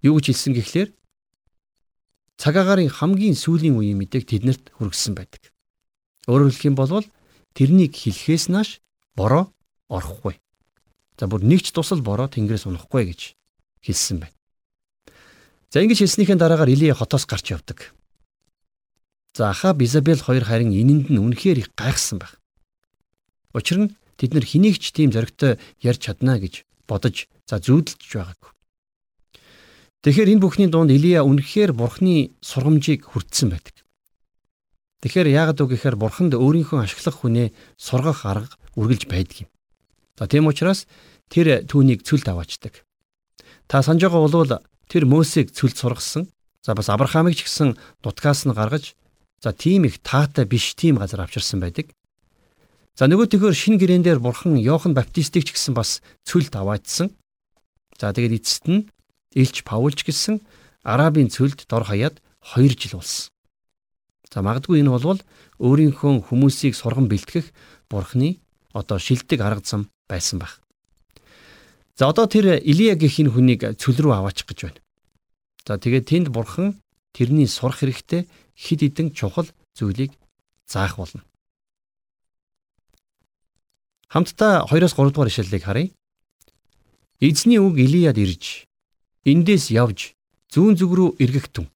юу 0.06 0.14
гэж 0.14 0.30
хэлсэн 0.30 0.54
гэхлээр 0.54 0.94
цагаагаарын 2.38 2.86
хамгийн 2.86 3.34
сүүлийн 3.34 3.74
үеийн 3.74 3.98
мэдээг 3.98 4.30
тэднэрт 4.30 4.70
хүргэсэн 4.78 5.18
байдаг. 5.18 5.50
Өөрөөр 6.30 6.54
хэлэх 6.54 6.70
юм 6.70 6.78
бол 6.78 7.02
тэрнийг 7.58 7.98
хэлхээс 7.98 8.46
нааш 8.46 8.78
бороо 9.18 9.50
орохгүй. 9.90 10.38
За 11.18 11.26
бүр 11.26 11.42
нэгч 11.42 11.74
тусал 11.74 11.98
бороо 11.98 12.30
тэнгэрээс 12.30 12.70
унахгүй 12.70 13.10
гэж 13.10 13.34
хэлсэн 13.82 14.22
байна. 14.22 14.38
За 15.74 15.82
ингэж 15.82 16.06
хэлснийхэн 16.06 16.38
дараагаар 16.38 16.70
Илия 16.70 16.94
хотоос 16.94 17.26
гарч 17.26 17.50
явдаг. 17.50 17.90
За 19.34 19.50
Ахаб 19.50 19.82
Изабел 19.82 20.22
хоёр 20.22 20.46
харин 20.46 20.70
энэнд 20.70 21.10
нь 21.10 21.18
үнэхээр 21.18 21.58
их 21.58 21.68
гайхсан 21.74 22.22
байх. 22.22 22.38
Учир 23.50 23.82
нь 23.82 23.90
тэд 24.16 24.34
нар 24.34 24.44
хэнийг 24.44 24.80
ч 24.80 24.92
тийм 24.92 25.12
зоригтой 25.12 25.60
ярьж 25.80 26.00
чадна 26.08 26.40
гэж 26.40 26.64
бодож 26.88 27.28
за 27.46 27.60
зүүдэлж 27.60 28.10
байгаагүй. 28.12 28.50
Тэгэхээр 30.02 30.32
энэ 30.36 30.42
бүхний 30.42 30.68
дунд 30.70 30.90
Илия 30.90 31.26
үнэхээр 31.26 31.74
бурхны 31.74 32.30
сургамжийг 32.40 33.10
хүртсэн 33.10 33.50
байдаг. 33.50 33.76
Тэгэхээр 35.02 35.28
яагаад 35.34 35.60
үг 35.60 35.70
гэхээр 35.74 35.96
бурханд 35.98 36.32
өөрийнхөө 36.38 36.82
ашиглах 36.86 37.20
хүнээ 37.20 37.48
сургах 37.76 38.22
арга 38.24 38.54
үргэлж 38.78 39.10
байдаг 39.10 39.46
юм. 39.46 39.50
За 40.16 40.24
тийм 40.30 40.46
учраас 40.46 40.86
тэр 41.28 41.66
түүнийг 41.66 42.06
цүлд 42.06 42.26
аваачдаг. 42.30 42.86
Та 43.66 43.82
санаж 43.82 44.06
байгаа 44.06 44.30
бол 44.30 44.62
тэр 44.88 45.04
Мосийг 45.04 45.50
цүлд 45.52 45.76
сургасан. 45.76 46.30
За 46.62 46.74
бас 46.74 46.88
Авраамыг 46.88 47.36
ч 47.36 47.44
гэсэн 47.44 47.76
дутгаас 48.02 48.46
нь 48.46 48.54
гаргаж 48.54 48.94
за 49.42 49.52
тийм 49.52 49.84
их 49.84 50.00
таатай 50.00 50.46
биш 50.46 50.74
тийм 50.74 50.96
газар 50.96 51.26
авчирсан 51.26 51.60
байдаг. 51.60 51.90
За 52.96 53.04
нөгөө 53.12 53.28
төгөөр 53.28 53.52
шин 53.52 53.76
гэрээн 53.76 54.00
дээр 54.00 54.24
бурхан 54.24 54.56
Иохан 54.56 54.96
Баптистыг 54.96 55.44
ч 55.44 55.52
гэсэн 55.52 55.76
бас 55.76 56.00
цүлд 56.24 56.56
аваачсан. 56.56 57.12
За 58.00 58.08
тэгээд 58.08 58.40
эцэст 58.40 58.64
нь 58.72 58.88
Илч 59.36 59.68
Паулч 59.68 60.00
гэсэн 60.00 60.40
Арабын 60.80 61.28
цүлд 61.28 61.68
дор 61.68 61.84
хаяад 61.84 62.24
2 62.40 62.72
жил 62.72 62.96
болсон. 62.96 63.28
За 64.32 64.40
магадгүй 64.40 64.80
энэ 64.80 64.96
бол 64.96 65.20
өөрийнхөө 65.60 66.24
хүмүүсийг 66.32 66.72
сурган 66.72 67.04
бэлтгэх 67.12 67.52
бурхны 67.92 68.40
одоо 68.72 68.96
шилдэг 68.96 69.44
арга 69.44 69.60
зам 69.60 69.92
байсан 70.08 70.40
баг. 70.40 70.56
За 72.00 72.08
одоо 72.08 72.24
тэр 72.24 72.64
Илия 72.64 72.96
гэх 72.96 73.20
энэ 73.20 73.32
хүнийг 73.36 73.60
цөл 73.76 74.00
рүү 74.00 74.12
аваачих 74.16 74.48
гэж 74.48 74.72
байна. 74.72 74.80
За 75.68 75.76
тэгээд 75.76 76.08
тэнд 76.08 76.28
бурхан 76.32 76.80
тэрний 77.12 77.44
сурах 77.44 77.84
хэрэгтэй 77.84 78.24
хид 78.56 78.80
хідэн 78.80 79.12
чухал 79.12 79.48
зүйлийг 79.76 80.16
заах 80.64 80.96
болно. 80.96 81.20
Хамтдаа 84.08 84.66
2-оос 84.70 84.94
3 84.94 85.10
дугаар 85.10 85.28
ишлэлийг 85.28 85.64
харъя. 85.64 85.90
Эзний 87.18 87.58
үг 87.58 87.74
Илияд 87.78 88.18
ирж 88.18 88.66
эндээс 89.24 89.74
явж 89.74 90.14
зүүн 90.54 90.78
зүг 90.78 90.92
рүү 90.94 91.10
эргэхтэн. 91.18 91.66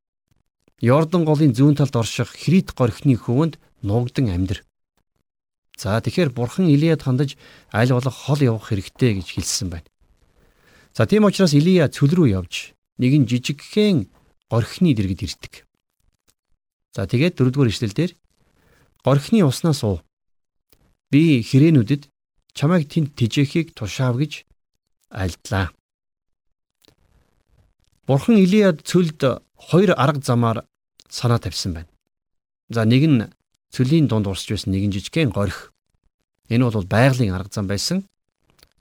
Йордан 0.78 1.24
голын 1.26 1.50
зүүн 1.56 1.74
талд 1.74 1.96
орших 1.96 2.30
Хрит 2.30 2.70
горхины 2.76 3.16
хөвөнд 3.18 3.58
нуугдан 3.82 4.30
амьдр. 4.30 4.62
За 5.80 5.96
тэгэхээр 5.98 6.30
бурхан 6.30 6.68
Илияд 6.68 7.02
хандаж 7.02 7.34
аль 7.72 7.90
болох 7.90 8.14
хол 8.14 8.38
явах 8.44 8.68
хэрэгтэй 8.68 9.16
гэж 9.16 9.26
хэлсэн 9.40 9.68
байна. 9.72 9.88
За 10.92 11.06
тийм 11.06 11.24
учраас 11.24 11.56
Илия 11.56 11.88
цөл 11.88 12.12
рүү 12.12 12.36
явж 12.36 12.76
нэгэн 13.00 13.24
жижигхэн 13.24 14.12
горхины 14.52 14.92
дэргэд 14.92 15.24
ирдэг. 15.24 15.64
За 16.92 17.08
тэгээд 17.08 17.40
дөрөвдүгээр 17.40 17.72
ишлэлдэр 17.72 18.10
горхины 19.02 19.40
уснаас 19.48 19.80
уу. 19.82 20.04
Би 21.08 21.40
хэрээнүүдэд 21.40 22.09
чамайг 22.54 22.88
тэнд 22.88 23.14
тижээхийг 23.16 23.74
тушаав 23.74 24.16
гэж 24.18 24.44
альдлаа. 25.10 25.70
Бурхан 28.06 28.38
Илияд 28.38 28.82
цөлд 28.82 29.42
хоёр 29.54 29.94
арга 29.96 30.22
замаар 30.22 30.58
санаа 31.08 31.38
тавьсан 31.38 31.74
байна. 31.74 31.90
За 32.68 32.84
нэг 32.84 33.02
нь 33.06 33.30
цөлийн 33.70 34.06
дунд 34.08 34.26
урсж 34.26 34.50
байсан 34.50 34.72
нэгэн 34.72 34.92
жижигхэн 34.92 35.30
горих. 35.30 35.72
Энэ 36.48 36.70
бол 36.70 36.86
байгалийн 36.86 37.34
арга 37.34 37.50
зам 37.50 37.66
байсан. 37.66 38.06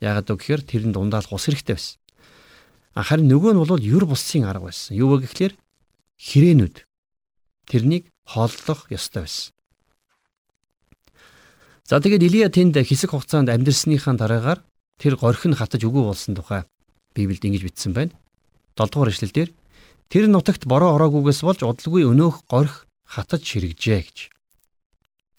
Яагаад 0.02 0.30
гэвэл 0.34 0.66
тэрэн 0.66 0.94
дундаа 0.94 1.22
л 1.22 1.30
ус 1.30 1.46
хэрэгтэй 1.46 1.76
байсан. 1.76 1.98
Харин 2.96 3.30
нөгөө 3.30 3.54
нь 3.54 3.62
бол 3.62 3.82
юр 3.82 4.06
бусын 4.10 4.50
арга 4.50 4.70
байсан. 4.70 4.98
Юу 4.98 5.14
вэ 5.14 5.30
гэхээр 5.30 5.54
хэрээнүүд 6.18 6.76
тэрнийг 7.70 8.10
хооллох 8.26 8.90
ёстой 8.90 9.30
байсан. 9.30 9.54
За 11.90 11.98
тэгээд 11.98 12.22
Илия 12.22 12.54
тэнд 12.54 12.78
хэсэг 12.78 13.18
хугацаанд 13.18 13.50
амьдэрсныхаа 13.50 14.14
дараагаар 14.14 14.62
тэр 15.02 15.18
горхи 15.18 15.50
нь 15.50 15.58
хатаж 15.58 15.82
өгөө 15.82 16.14
болсон 16.14 16.38
тухай 16.38 16.70
Библиэд 17.18 17.50
ингэж 17.50 17.66
бичсэн 17.66 17.98
байна. 17.98 18.14
7 18.78 18.94
дугаар 18.94 19.10
эшлэлдэр 19.10 19.50
тэр 20.06 20.30
нутагт 20.30 20.70
бороо 20.70 20.94
ороогүйгээс 20.94 21.42
болж 21.42 21.66
удалгүй 21.66 22.06
өнөөх 22.06 22.46
горхи 22.46 22.86
хатаж 23.10 23.42
ширэгжээ 23.42 24.00
гэж. 24.06 24.18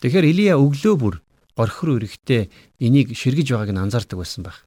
Тэгэхээр 0.03 0.27
Илия 0.27 0.59
өглөө 0.59 0.95
бүр 0.99 1.15
горхи 1.55 1.87
руу 1.87 2.03
ирэхдээ 2.03 2.43
энийг 2.83 3.15
ширгэж 3.15 3.55
байгааг 3.55 3.71
нь 3.71 3.83
анзаардаг 3.87 4.19
байсан 4.19 4.43
байх. 4.43 4.67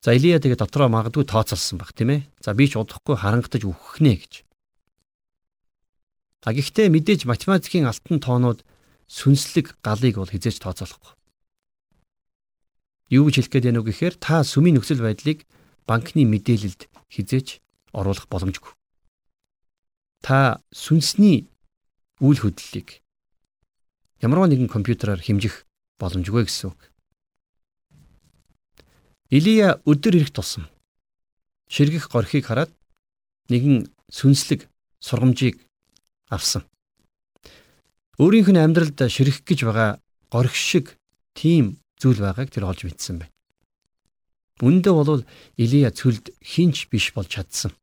За 0.00 0.16
Илия 0.16 0.40
тэгээ 0.40 0.64
дотроо 0.64 0.88
магадгүй 0.88 1.28
тооцолсон 1.28 1.76
баг 1.76 1.92
тийм 1.92 2.08
ээ. 2.08 2.20
За 2.40 2.56
би 2.56 2.72
ч 2.72 2.80
удахгүй 2.80 3.20
харангатаж 3.20 3.68
үхэх 3.68 4.00
нэ 4.00 4.16
гэж. 4.16 4.32
А 6.48 6.56
гэхдээ 6.56 6.88
мэдээж 6.88 7.28
математикийн 7.28 7.84
алтан 7.84 8.16
тоонууд 8.16 8.64
сүнслэг 9.08 9.78
галыг 9.84 10.16
бол 10.18 10.30
хизээж 10.30 10.60
тооцоолохгүй. 10.60 11.12
Юу 13.12 13.28
гэж 13.28 13.34
хэлэх 13.44 13.52
гээд 13.52 13.66
байна 13.68 13.80
вэ 13.84 13.88
гэхээр 13.92 14.14
та 14.16 14.42
сүмийн 14.42 14.80
нөхцөл 14.80 15.04
байдлыг 15.04 15.44
банкны 15.84 16.24
мэдээлэлд 16.24 16.88
хизээж 17.12 17.60
оруулах 17.92 18.26
боломжгүй. 18.32 18.72
Та 20.24 20.64
сүнсний 20.72 21.52
үйл 22.24 22.40
хөдлөлийг 22.40 23.04
ямарваа 24.24 24.48
нэгэн 24.48 24.72
компьютераар 24.72 25.20
хэмжих 25.20 25.68
боломжгүй 26.00 26.48
гэсэн 26.48 26.72
үг. 26.72 26.80
Илия 29.28 29.80
өдөр 29.84 30.16
ирэх 30.16 30.32
тусам 30.32 30.64
ширгэх 31.68 32.08
горхийг 32.08 32.48
хараад 32.48 32.72
нэгэн 33.52 33.88
сүнслэг 34.08 34.68
сургамжийг 35.00 35.60
авсан. 36.30 36.64
Өөрийнх 38.18 38.50
нь 38.54 38.62
амьдралд 38.62 38.98
ширхэх 39.10 39.42
гэж 39.42 39.66
байгаа 39.66 39.90
горх 40.30 40.54
шиг 40.54 40.94
тийм 41.34 41.82
зүйл 41.98 42.22
байгааг 42.22 42.50
тэр 42.50 42.70
олж 42.70 42.86
мэдсэн 42.86 43.26
байна. 43.26 43.34
Үндэ 44.62 44.90
бол 44.94 45.26
Илия 45.58 45.90
цөлд 45.90 46.30
хинч 46.38 46.86
биш 46.86 47.10
болж 47.10 47.34
чадсан. 47.34 47.74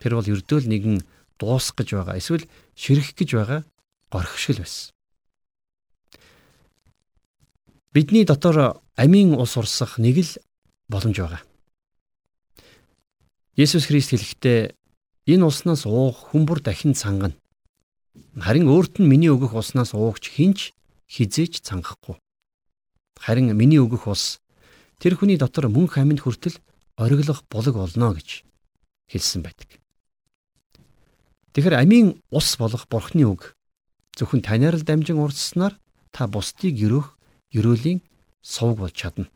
Тэр 0.00 0.16
бол 0.16 0.24
ердөөл 0.24 0.64
нэгэн 0.64 1.04
дуусах 1.36 1.76
гэж 1.76 1.88
байгаа 1.92 2.16
эсвэл 2.16 2.48
ширхэх 2.72 3.12
гэж 3.20 3.30
байгаа 3.36 3.60
горх 4.08 4.32
шиг 4.40 4.56
л 4.56 4.64
байсан. 4.64 4.96
Бидний 7.92 8.24
дотор 8.24 8.80
амийн 8.96 9.36
ус 9.36 9.56
урсах 9.60 10.00
нэг 10.00 10.24
л 10.24 10.32
боломж 10.88 11.20
байгаа. 11.20 11.42
Есүс 13.60 13.92
Христ 13.92 14.16
хэлэхдээ 14.16 14.72
энэ 15.28 15.44
уснаас 15.44 15.84
уух 15.84 16.32
хүмүүр 16.32 16.64
дахин 16.64 16.94
цангана. 16.96 17.36
Харин 18.38 18.68
өөрт 18.68 19.02
нь 19.02 19.08
миний 19.08 19.30
өгөх 19.32 19.54
уснаас 19.54 19.94
уугч 19.94 20.30
хинч 20.34 20.72
хизээч 21.08 21.64
цангахгүй. 21.64 22.16
Харин 23.18 23.52
миний 23.56 23.82
өгөх 23.82 24.06
ус 24.06 24.38
тэр 24.98 25.18
хүний 25.18 25.38
дотор 25.38 25.68
мөнх 25.68 25.98
амьд 25.98 26.22
хүртэл 26.22 26.58
ориглох 26.98 27.42
булаг 27.50 27.74
болно 27.74 28.14
гэж 28.14 28.44
хэлсэн 29.10 29.42
байдаг. 29.42 29.78
Тэгэхээр 31.54 31.80
амийн 31.80 32.22
ус 32.30 32.54
болох 32.60 32.86
Бурхны 32.86 33.24
үг 33.26 33.58
зөвхөн 34.14 34.42
танаар 34.42 34.76
л 34.76 34.86
дамжин 34.86 35.18
урсснаар 35.18 35.74
та 36.14 36.26
бусдыг 36.26 36.74
өрөөх 36.76 37.18
ерөөлийн 37.54 38.02
сувг 38.42 38.78
болж 38.78 38.94
чадна. 38.94 39.26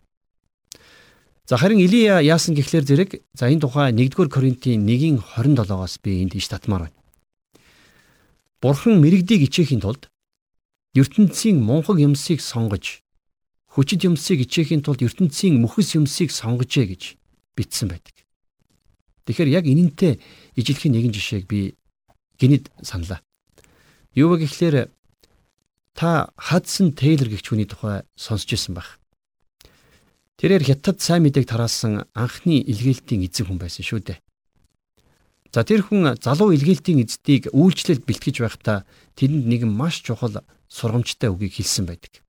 За 1.47 1.57
харин 1.57 1.83
Илия 1.83 2.23
яасан 2.23 2.55
гэхлээр 2.55 2.85
зэрэг 2.87 3.11
за 3.35 3.51
энэ 3.51 3.63
тухай 3.63 3.91
1-р 3.91 4.29
Коринтын 4.31 4.87
1:27-оос 4.87 5.99
би 6.03 6.23
энд 6.23 6.35
иш 6.39 6.47
татмаар 6.47 6.87
байна. 6.87 7.02
Бурхан 8.63 9.03
мэрэгдийг 9.03 9.51
ичээхийн 9.51 9.83
тулд 9.83 10.07
ертөнцийн 10.95 11.59
мунхаг 11.59 11.99
юмсыг 11.99 12.39
сонгож 12.39 13.03
хүчит 13.75 14.07
юмсыг 14.07 14.47
ичээхийн 14.47 14.87
тулд 14.87 15.03
ертөнцийн 15.03 15.59
мөхөс 15.59 15.99
юмсыг 15.99 16.31
сонгожээ 16.31 16.87
гэж 16.95 17.03
бичсэн 17.59 17.91
байдаг. 17.91 18.15
Тэгэхээр 19.27 19.51
яг 19.51 19.65
энэнтэй 19.67 20.23
ижилхэн 20.55 20.95
нэгэн 20.95 21.11
жишээг 21.11 21.51
би 21.51 21.75
гинэд 22.39 22.71
саналаа. 22.87 23.19
Юу 24.15 24.31
вэ 24.31 24.47
гэхлээр 24.47 24.95
та 25.99 26.31
Хадсон 26.39 26.95
Тейлор 26.95 27.35
гэгч 27.35 27.51
хүний 27.51 27.67
тухай 27.67 28.07
сонсч 28.15 28.47
ирсэн 28.55 28.79
байх. 28.79 29.03
Тэрээр 30.39 30.63
хятад 30.63 31.03
сайн 31.03 31.27
мэдээг 31.27 31.51
тараасан 31.51 32.07
анхны 32.15 32.63
илгээлтийн 32.63 33.27
эзэн 33.27 33.47
хүн 33.47 33.59
байсан 33.59 33.83
шүү 33.83 34.01
дээ. 34.07 34.19
За 35.53 35.69
тэр 35.69 35.85
хүн 35.85 36.17
залуу 36.17 36.57
илгээлтийн 36.57 37.05
эздийг 37.05 37.53
үйлчлэл 37.53 38.01
бэлтгэж 38.01 38.41
байхдаа 38.41 38.89
тэнд 39.21 39.45
нэгэн 39.45 39.69
маш 39.69 40.01
чухал 40.01 40.41
сургамжтай 40.73 41.29
үгийг 41.29 41.61
хэлсэн 41.61 41.85
байдаг. 41.85 42.25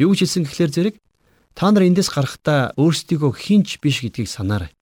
Юу 0.00 0.16
гэж 0.16 0.24
хэлсэн 0.24 0.48
гэхлээр 0.48 0.72
зэрэг 0.72 0.96
та 1.52 1.68
нар 1.68 1.84
эндээс 1.84 2.08
гарахдаа 2.08 2.72
өөрсдийгөө 2.80 3.36
хинч 3.36 3.84
биш 3.84 4.00
гэдгийг 4.00 4.32
санаарай. 4.32 4.72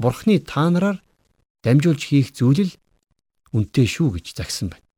Бурхны 0.00 0.40
та 0.40 0.72
нараар 0.72 1.04
дамжуулж 1.60 2.00
хийх 2.08 2.32
зүйл 2.32 2.64
л 2.64 2.72
үнэтэй 3.52 3.84
шүү 3.84 4.16
гэж 4.16 4.40
загсан 4.40 4.72
байна. 4.72 4.88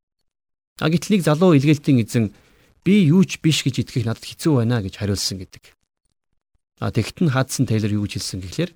А 0.78 0.86
гэтэл 0.86 1.18
нэг 1.18 1.26
залуу 1.26 1.58
илгээлтийн 1.58 1.98
эзэн 2.06 2.30
би 2.86 3.10
юу 3.10 3.26
ч 3.26 3.42
биш 3.42 3.66
гэж 3.66 3.82
итгэх 3.82 4.06
надад 4.06 4.22
хэцүү 4.22 4.62
байна 4.62 4.78
гэж 4.86 5.02
хариулсан 5.02 5.42
гэдэг. 5.42 5.74
А 6.78 6.94
тэгт 6.94 7.26
нь 7.26 7.34
хаадсан 7.34 7.66
Тейлор 7.66 7.98
юу 7.98 8.06
гэж 8.06 8.22
хэлсэн 8.22 8.38
гэхлээр 8.38 8.70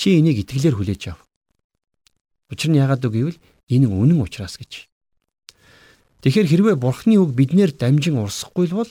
чи 0.00 0.16
энийг 0.16 0.40
итгэлээр 0.40 0.80
хүлээж 0.80 1.02
ав. 1.12 1.25
Учир 2.50 2.70
нь 2.70 2.78
яагаад 2.78 3.06
үг 3.06 3.14
гэвэл 3.14 3.38
энэ 3.70 3.86
үнэн 3.90 4.22
учраас 4.22 4.58
гэж. 4.58 4.86
Тэгэхээр 6.22 6.50
хэрвээ 6.50 6.76
бурхны 6.78 7.18
үг 7.18 7.34
биднэр 7.34 7.74
дамжин 7.74 8.18
урсахгүй 8.18 8.70
л 8.70 8.78
бол 8.82 8.90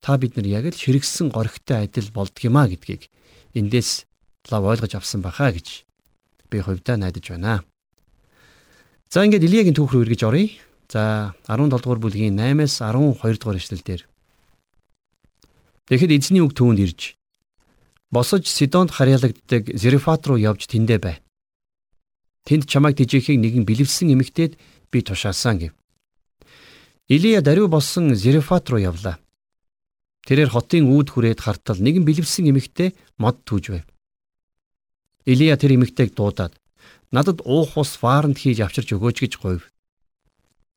та 0.00 0.16
бид 0.16 0.36
нар 0.36 0.46
яг 0.48 0.64
л 0.72 0.76
ширэгсэн 0.76 1.32
горигтой 1.32 1.88
адил 1.88 2.08
болдгиймаа 2.12 2.68
гэдгийг 2.68 3.08
эндээс 3.56 4.08
лав 4.52 4.64
ойлгож 4.64 4.92
авсан 4.96 5.20
бахаа 5.20 5.52
гэж 5.52 5.84
би 6.48 6.60
хувьдаа 6.60 6.96
найдаж 6.96 7.32
байна. 7.32 7.64
За 9.10 9.24
ингээд 9.24 9.44
Илиягийн 9.44 9.76
түүх 9.76 9.92
рүү 9.92 10.04
эргэж 10.06 10.22
оръё. 10.26 10.48
За 10.88 11.34
17 11.48 11.82
дугаар 11.82 12.00
бүлгийн 12.00 12.38
8-аас 12.38 12.80
12 12.80 13.40
дугаар 13.40 13.58
эшлэлдэр 13.58 14.02
Тэгэхэд 15.86 16.14
эзний 16.18 16.42
үг 16.42 16.54
түүнд 16.54 16.82
ирж 16.82 17.14
босож 18.10 18.46
Сидонд 18.46 18.90
харьяалагддаг 18.90 19.74
Зерефат 19.74 20.26
руу 20.26 20.38
явж 20.38 20.66
тэндэ 20.66 20.98
бай. 20.98 21.22
Тэнд 22.46 22.70
чамайг 22.70 22.96
тижээхийг 22.96 23.42
нэгэн 23.42 23.66
бэлэвсэн 23.66 24.14
эмэгтэйд 24.14 24.54
би 24.90 24.98
тушаасан 25.02 25.58
гэв. 25.58 25.72
Илия 27.10 27.42
даруй 27.42 27.66
болсон 27.66 28.14
Зерефат 28.14 28.70
руу 28.70 28.78
явлаа. 28.78 29.18
Тэрээр 30.26 30.54
хотын 30.54 30.86
үүд 30.86 31.10
хүрээд 31.10 31.42
хартал 31.42 31.82
нэгэн 31.82 32.06
бэлэвсэн 32.06 32.46
эмэгтэй 32.50 32.94
мод 33.18 33.42
түүж 33.42 33.64
байв. 33.74 33.86
Илия 35.26 35.58
тэр 35.58 35.74
эмэгтэйг 35.74 36.14
дуудаад 36.14 36.54
надад 37.10 37.42
уух 37.42 37.74
ус 37.74 37.98
вааранд 37.98 38.38
хийж 38.38 38.62
авчирч 38.62 38.94
өгөөч 38.94 39.26
гэж 39.26 39.32
говь. 39.42 39.66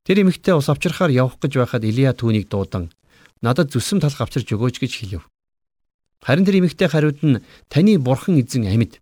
Тэр 0.05 0.25
эмэгтэй 0.25 0.57
ус 0.57 0.69
авчрахаар 0.69 1.13
явах 1.13 1.37
гэж 1.37 1.53
байхад 1.61 1.85
Илия 1.85 2.17
түүнийг 2.17 2.49
дуудан 2.49 2.89
надад 3.41 3.71
зүсэм 3.71 3.99
талх 4.01 4.19
авчирч 4.21 4.51
өгөөч 4.51 4.79
гэж 4.79 4.91
хэлв. 4.99 5.23
Харин 6.21 6.45
тэр 6.45 6.59
эмэгтэй 6.59 6.87
хариуд 6.91 7.19
нь 7.23 7.41
таны 7.71 7.97
бурхан 7.99 8.39
эзэн 8.39 8.67
амьд. 8.67 8.99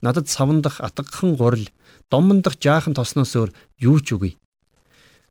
Надад 0.00 0.30
савндах 0.30 0.78
атгахан 0.80 1.34
гурил, 1.34 1.66
домондох 2.10 2.56
жаахан 2.58 2.94
тосноос 2.96 3.32
өөр 3.36 3.50
юу 3.78 3.98
ч 4.00 4.16
үгүй. 4.16 4.32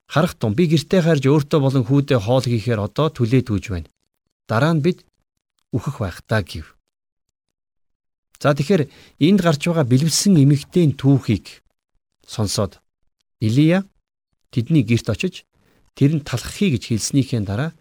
Харах 0.07 0.39
тун 0.39 0.55
би 0.55 0.71
гэртээ 0.71 1.01
харж 1.03 1.23
өөртөө 1.27 1.59
болон 1.59 1.83
хүүдээ 1.83 2.19
хоол 2.23 2.45
хийхээр 2.45 2.79
одоо 2.79 3.11
түлээ 3.11 3.43
түүж 3.43 3.63
байна. 3.73 3.89
Дараа 4.47 4.73
нь 4.73 4.85
бид 4.85 5.03
үхэх 5.75 5.99
байх 5.99 6.23
таа 6.23 6.41
гэв. 6.45 6.77
За 8.39 8.53
тэгэхээр 8.53 8.87
энд 9.19 9.41
гарч 9.41 9.61
байгаа 9.67 9.83
бэлэвсэн 9.83 10.37
эмэгтэйн 10.37 10.95
түүхийг 10.95 11.65
сонсоод 12.23 12.79
Илия 13.41 13.83
тэдний 14.53 14.85
герт 14.85 15.09
очиж 15.09 15.43
тэр 15.97 16.21
нь 16.21 16.23
талхахыг 16.23 16.77
гэж 16.77 16.83
хэлснийхээ 16.93 17.41
дараа 17.43 17.73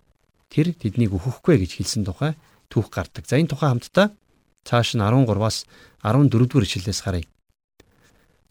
тэр 0.49 0.73
тэднийг 0.73 1.13
өөхөхгүй 1.13 1.61
гэж 1.61 1.79
хэлсэн 1.79 2.09
тухай 2.09 2.33
түүх 2.73 2.89
гардаг. 2.91 3.29
За 3.29 3.37
энэ 3.37 3.53
тухай 3.53 3.69
хамтдаа 3.71 4.17
цааш 4.65 4.97
нь 4.97 5.05
13-аас 5.05 5.69
14 6.03 6.33
дугаар 6.33 6.65
ишлэлээс 6.65 7.01
харъя. 7.05 7.29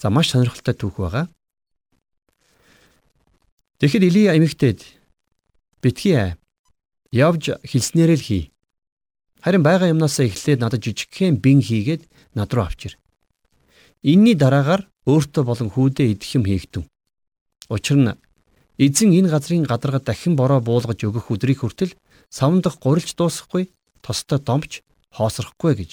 За 0.01 0.09
маш 0.09 0.31
сонирхолтой 0.31 0.75
түүх 0.75 0.99
байгаа. 0.99 1.25
Тэгэхэд 3.79 4.03
Илия 4.07 4.35
эмэгтэйд 4.35 4.83
битгий 5.83 6.35
явж 7.11 7.43
хэлснээрээ 7.63 8.17
л 8.19 8.27
хий. 8.27 8.43
Харин 9.43 9.63
байгаа 9.63 9.91
юмнасаа 9.91 10.27
эхлээд 10.27 10.59
надад 10.59 10.83
жижигхэн 10.83 11.39
бин 11.39 11.61
хийгээд 11.61 12.07
над 12.35 12.51
руу 12.51 12.65
авчир. 12.65 12.97
Инний 14.01 14.35
дараагаар 14.35 14.87
өөртөө 15.05 15.43
болон 15.45 15.69
хүүдээ 15.71 16.17
идэх 16.17 16.35
юм 16.35 16.43
хийгдэн. 16.49 16.83
Учир 17.69 17.97
нь 17.97 18.11
эзэн 18.81 19.13
энэ 19.15 19.31
газрын 19.31 19.63
гадаргад 19.63 20.03
дахин 20.05 20.35
бороо 20.35 20.59
буулгаж 20.59 20.99
өгөх 21.05 21.31
өдрийг 21.31 21.63
хүртэл 21.63 21.95
савндах 22.29 22.81
гурилж 22.81 23.15
дуусахгүй, 23.15 23.71
тостой 24.01 24.39
домч 24.39 24.81
хоосрохгүй 25.15 25.73
гэж 25.77 25.91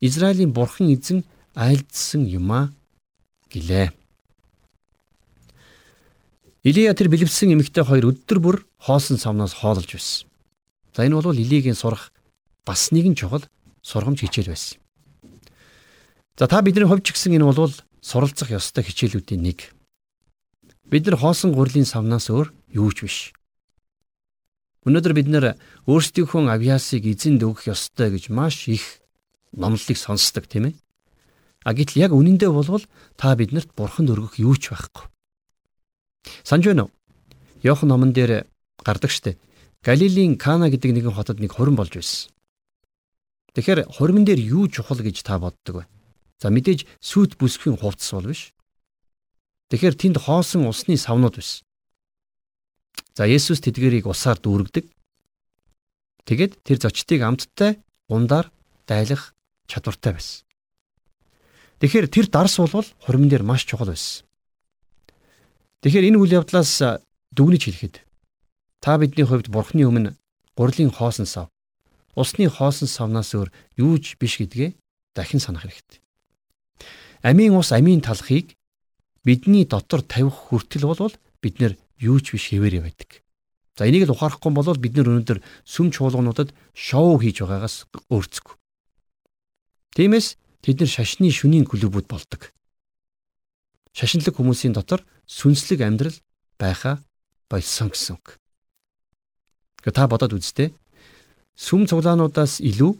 Израилийн 0.00 0.52
бурхан 0.52 0.90
эзэн 0.90 1.24
айлдсан 1.54 2.26
юмаа 2.26 2.74
гэлээ. 3.54 3.94
Илия 6.64 6.94
тэр 6.96 7.12
бэлэвсэн 7.12 7.54
эмэгтэй 7.54 7.84
хоёр 7.84 8.10
өдөр 8.10 8.38
бүр 8.40 8.56
хоосон 8.80 9.20
савнаас 9.20 9.52
хоололж 9.52 9.94
байсан. 9.94 10.26
За 10.96 11.04
энэ 11.04 11.20
бол 11.20 11.36
Илигийн 11.36 11.76
сурах 11.76 12.10
бас 12.64 12.88
нэгэн 12.90 13.14
чухал 13.14 13.44
сургамж 13.84 14.24
хичээл 14.24 14.50
байсан. 14.50 14.80
За 16.40 16.48
та 16.48 16.62
бидний 16.62 16.88
хувьч 16.88 17.12
гисэн 17.12 17.36
энэ 17.36 17.52
бол 17.52 17.74
суралцах 18.00 18.50
ёстой 18.50 18.84
хичээлүүдийн 18.84 19.42
нэг. 19.44 19.76
Бид 20.88 21.04
нар 21.06 21.20
хоосон 21.20 21.52
гурлийн 21.52 21.84
савнаас 21.84 22.32
өөр 22.32 22.48
юу 22.72 22.90
ч 22.96 23.04
биш. 23.04 23.18
Өнөөдөр 24.84 25.12
бид 25.16 25.28
нар 25.28 25.56
өөрсдийнхөө 25.88 26.48
авьяасыг 26.48 27.08
эзэнд 27.08 27.44
өгөх 27.44 27.72
ёстой 27.72 28.12
гэж 28.12 28.28
маш 28.28 28.68
их 28.68 29.00
номлолыг 29.56 29.96
сонсдог 29.96 30.44
тийм 30.44 30.68
ээ. 30.68 30.74
А 31.64 31.72
гэтэл 31.72 32.04
яг 32.04 32.12
үнэндээ 32.12 32.52
болвол 32.52 32.84
та 33.16 33.32
биднэрт 33.32 33.72
бурханд 33.72 34.12
өргөх 34.12 34.36
юу 34.36 34.54
ч 34.60 34.68
байхгүй. 34.68 35.08
Санж 36.44 36.68
байна 36.68 36.86
уу? 36.88 36.92
Йохан 37.64 37.88
номон 37.88 38.12
дээр 38.12 38.44
гардаг 38.84 39.08
штэ. 39.08 39.40
Галилийн 39.80 40.36
Кана 40.36 40.68
гэдэг 40.68 40.92
нэгэн 40.92 41.16
хотод 41.16 41.40
нэг 41.40 41.56
хурим 41.56 41.76
болж 41.76 41.96
байсан. 41.96 42.28
Тэгэхээр 43.56 43.88
хурмын 43.96 44.28
дээр 44.28 44.40
юу 44.44 44.68
чухал 44.68 45.00
гэж 45.00 45.24
та 45.24 45.40
боддог 45.40 45.84
вэ? 45.84 45.84
За 46.36 46.52
мэдээж 46.52 46.84
сүт 47.00 47.40
бүсгийн 47.40 47.80
хувцас 47.80 48.12
бол 48.12 48.28
биш. 48.28 48.52
Тэгэхээр 49.72 49.96
тэнд 49.96 50.16
хоосон 50.20 50.68
усны 50.68 51.00
савнууд 51.00 51.40
байсан. 51.40 51.64
За 53.16 53.24
Есүс 53.24 53.64
тэдгэрийг 53.64 54.04
усаар 54.04 54.36
дүүргдэг. 54.42 54.84
Тэгэд 56.28 56.52
тэр 56.66 56.78
зочдыг 56.82 57.20
амттай 57.22 57.80
ундаар 58.10 58.50
дайлах 58.84 59.32
чадвартай 59.70 60.12
байсан. 60.12 60.43
Тэгэхээр 61.84 62.08
тэр 62.08 62.26
дарс 62.32 62.56
бол 62.56 62.88
хурмын 63.04 63.28
дээр 63.28 63.44
маш 63.44 63.68
чухал 63.68 63.92
байсан. 63.92 64.24
Тэгэхээр 65.84 66.08
энэ 66.08 66.16
үйл 66.16 66.40
явдлаас 66.40 66.80
дүгнэж 67.36 67.62
хэлэхэд 67.68 68.00
та 68.80 68.96
бидний 68.96 69.28
хувьд 69.28 69.52
бурхны 69.52 69.84
өмнө 69.84 70.16
гурлын 70.56 70.88
хоосон 70.88 71.28
сав 71.28 71.52
усны 72.16 72.48
хоосон 72.48 72.88
савнаас 72.88 73.36
өөр 73.36 73.52
юу 73.76 74.00
ч 74.00 74.16
биш 74.16 74.40
гэдгээ 74.40 74.72
дахин 75.12 75.44
санах 75.44 75.68
хэрэгтэй. 75.68 76.00
Амийн 77.20 77.52
ус 77.52 77.68
амийн 77.68 78.00
талхыг 78.00 78.56
бидний 79.20 79.68
дотор 79.68 80.00
тавих 80.00 80.32
хүртэл 80.32 80.88
бол 80.88 81.12
бид 81.44 81.60
нэр 81.60 81.76
юу 82.00 82.16
ч 82.16 82.32
биш 82.32 82.48
хэвээрээ 82.48 82.80
байдаг. 82.80 83.20
За 83.76 83.84
энийг 83.84 84.08
л 84.08 84.16
ухаарахгүй 84.16 84.56
бол 84.56 84.80
бид 84.80 84.96
нэр 84.96 85.12
өнөөдөр 85.12 85.44
сүм 85.68 85.92
чуулгануудад 85.92 86.56
шоу 86.72 87.20
хийж 87.20 87.44
байгаагаас 87.44 87.84
өөрцөг. 88.08 88.56
Тиймээс 90.00 90.40
тэд 90.64 90.80
нар 90.80 90.88
шашны 90.88 91.28
шүнийн 91.28 91.68
клубүүд 91.68 92.08
болдог. 92.08 92.48
Шашинлаг 93.92 94.32
хүмүүсийн 94.32 94.72
дотор 94.72 95.04
сүнслэг 95.28 95.84
амьдрал 95.84 96.16
байхаа 96.56 97.04
болсон 97.52 97.92
гэсэн 97.92 98.16
үг. 98.16 98.40
Гэхдээ 99.84 99.92
та 99.92 100.08
бодоод 100.08 100.32
үзтээ 100.40 100.72
сүм 101.52 101.84
цуглаануудаас 101.84 102.64
илүү 102.64 102.96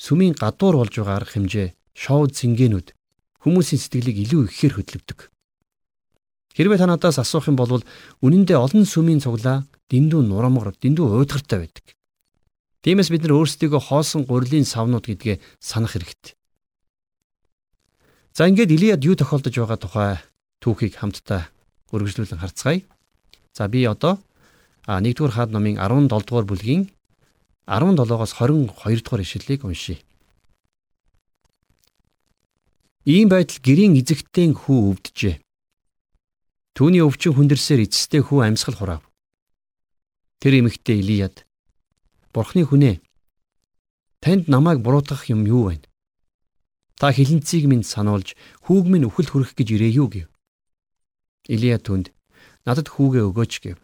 сүмийн 0.00 0.32
гадуур 0.32 0.80
болж 0.80 0.96
байгаа 0.96 1.20
арга 1.20 1.36
хэмжээ, 1.36 1.68
шоу 1.92 2.26
зингээнүүд 2.32 2.96
хүмүүсийн 3.44 3.80
сэтгэлийг 3.84 4.16
илүү 4.24 4.42
ихээр 4.48 4.74
хөдөлгдөг. 4.80 5.18
Хэрвээ 6.56 6.80
та 6.80 6.88
надаас 6.88 7.20
асуух 7.20 7.52
юм 7.52 7.56
бол 7.60 7.84
үнэндээ 8.24 8.56
олон 8.56 8.88
сүмийн 8.88 9.20
цуглаа 9.20 9.68
дэндүү 9.92 10.20
нурамгар, 10.24 10.72
дэндүү 10.80 11.06
уйдгартай 11.22 11.58
байдаг. 11.60 11.86
Тиймээс 12.82 13.12
бид 13.12 13.22
нар 13.22 13.38
өөрсдийгөө 13.38 13.80
хоосон 13.88 14.26
гурилын 14.26 14.66
савнууд 14.66 15.06
гэдгээ 15.06 15.36
санах 15.62 15.94
хэрэгтэй. 15.94 16.34
За 18.32 18.48
ингээд 18.48 18.72
Илияд 18.72 19.04
юу 19.04 19.12
тохиолдож 19.12 19.52
байгаа 19.52 19.76
тухай 19.76 20.12
түүхийг 20.64 20.96
хамтдаа 20.96 21.52
үргэлжлүүлэн 21.92 22.40
харцгаая. 22.40 22.80
За 23.52 23.68
би 23.68 23.84
одоо 23.84 24.16
1-р 24.88 25.30
хаад 25.36 25.52
номын 25.52 25.76
17 25.76 26.08
дугаар 26.08 26.48
бүлгийн 26.48 26.88
17-оос 27.68 28.32
22 28.40 28.72
дугаар 29.04 29.20
ишлэлийг 29.20 29.68
уншийе. 29.68 30.00
Ийм 33.04 33.28
байтал 33.28 33.60
гэрийн 33.60 34.00
эзэгтэн 34.00 34.56
хүү 34.56 34.96
өвдөжээ. 34.96 35.36
Түүний 36.72 37.04
өвчин 37.04 37.36
хүндэрсээр 37.36 37.84
эцэстээ 37.84 38.22
хүү 38.24 38.48
амьсгал 38.48 38.78
хураав. 38.80 39.02
Тэр 40.40 40.64
эмэгтэй 40.64 41.04
Илияд 41.04 41.44
Бурхны 42.32 42.64
хүнээ 42.64 43.04
танд 44.24 44.48
намайг 44.48 44.80
буруутгах 44.80 45.28
юм 45.28 45.44
юу 45.44 45.68
вэ? 45.68 45.91
Та 47.02 47.10
хилэнцгийг 47.10 47.66
минь 47.66 47.82
сануулж 47.82 48.38
хүүг 48.62 48.86
минь 48.86 49.10
үхэл 49.10 49.26
хүрэх 49.26 49.58
гэж 49.58 49.74
ирээ 49.74 49.92
юу 49.98 50.06
гэв. 50.06 50.30
Илия 51.50 51.82
түнд 51.82 52.14
надад 52.62 52.94
хүүгээ 52.94 53.26
өгөөч 53.26 53.54
гэв. 53.58 53.78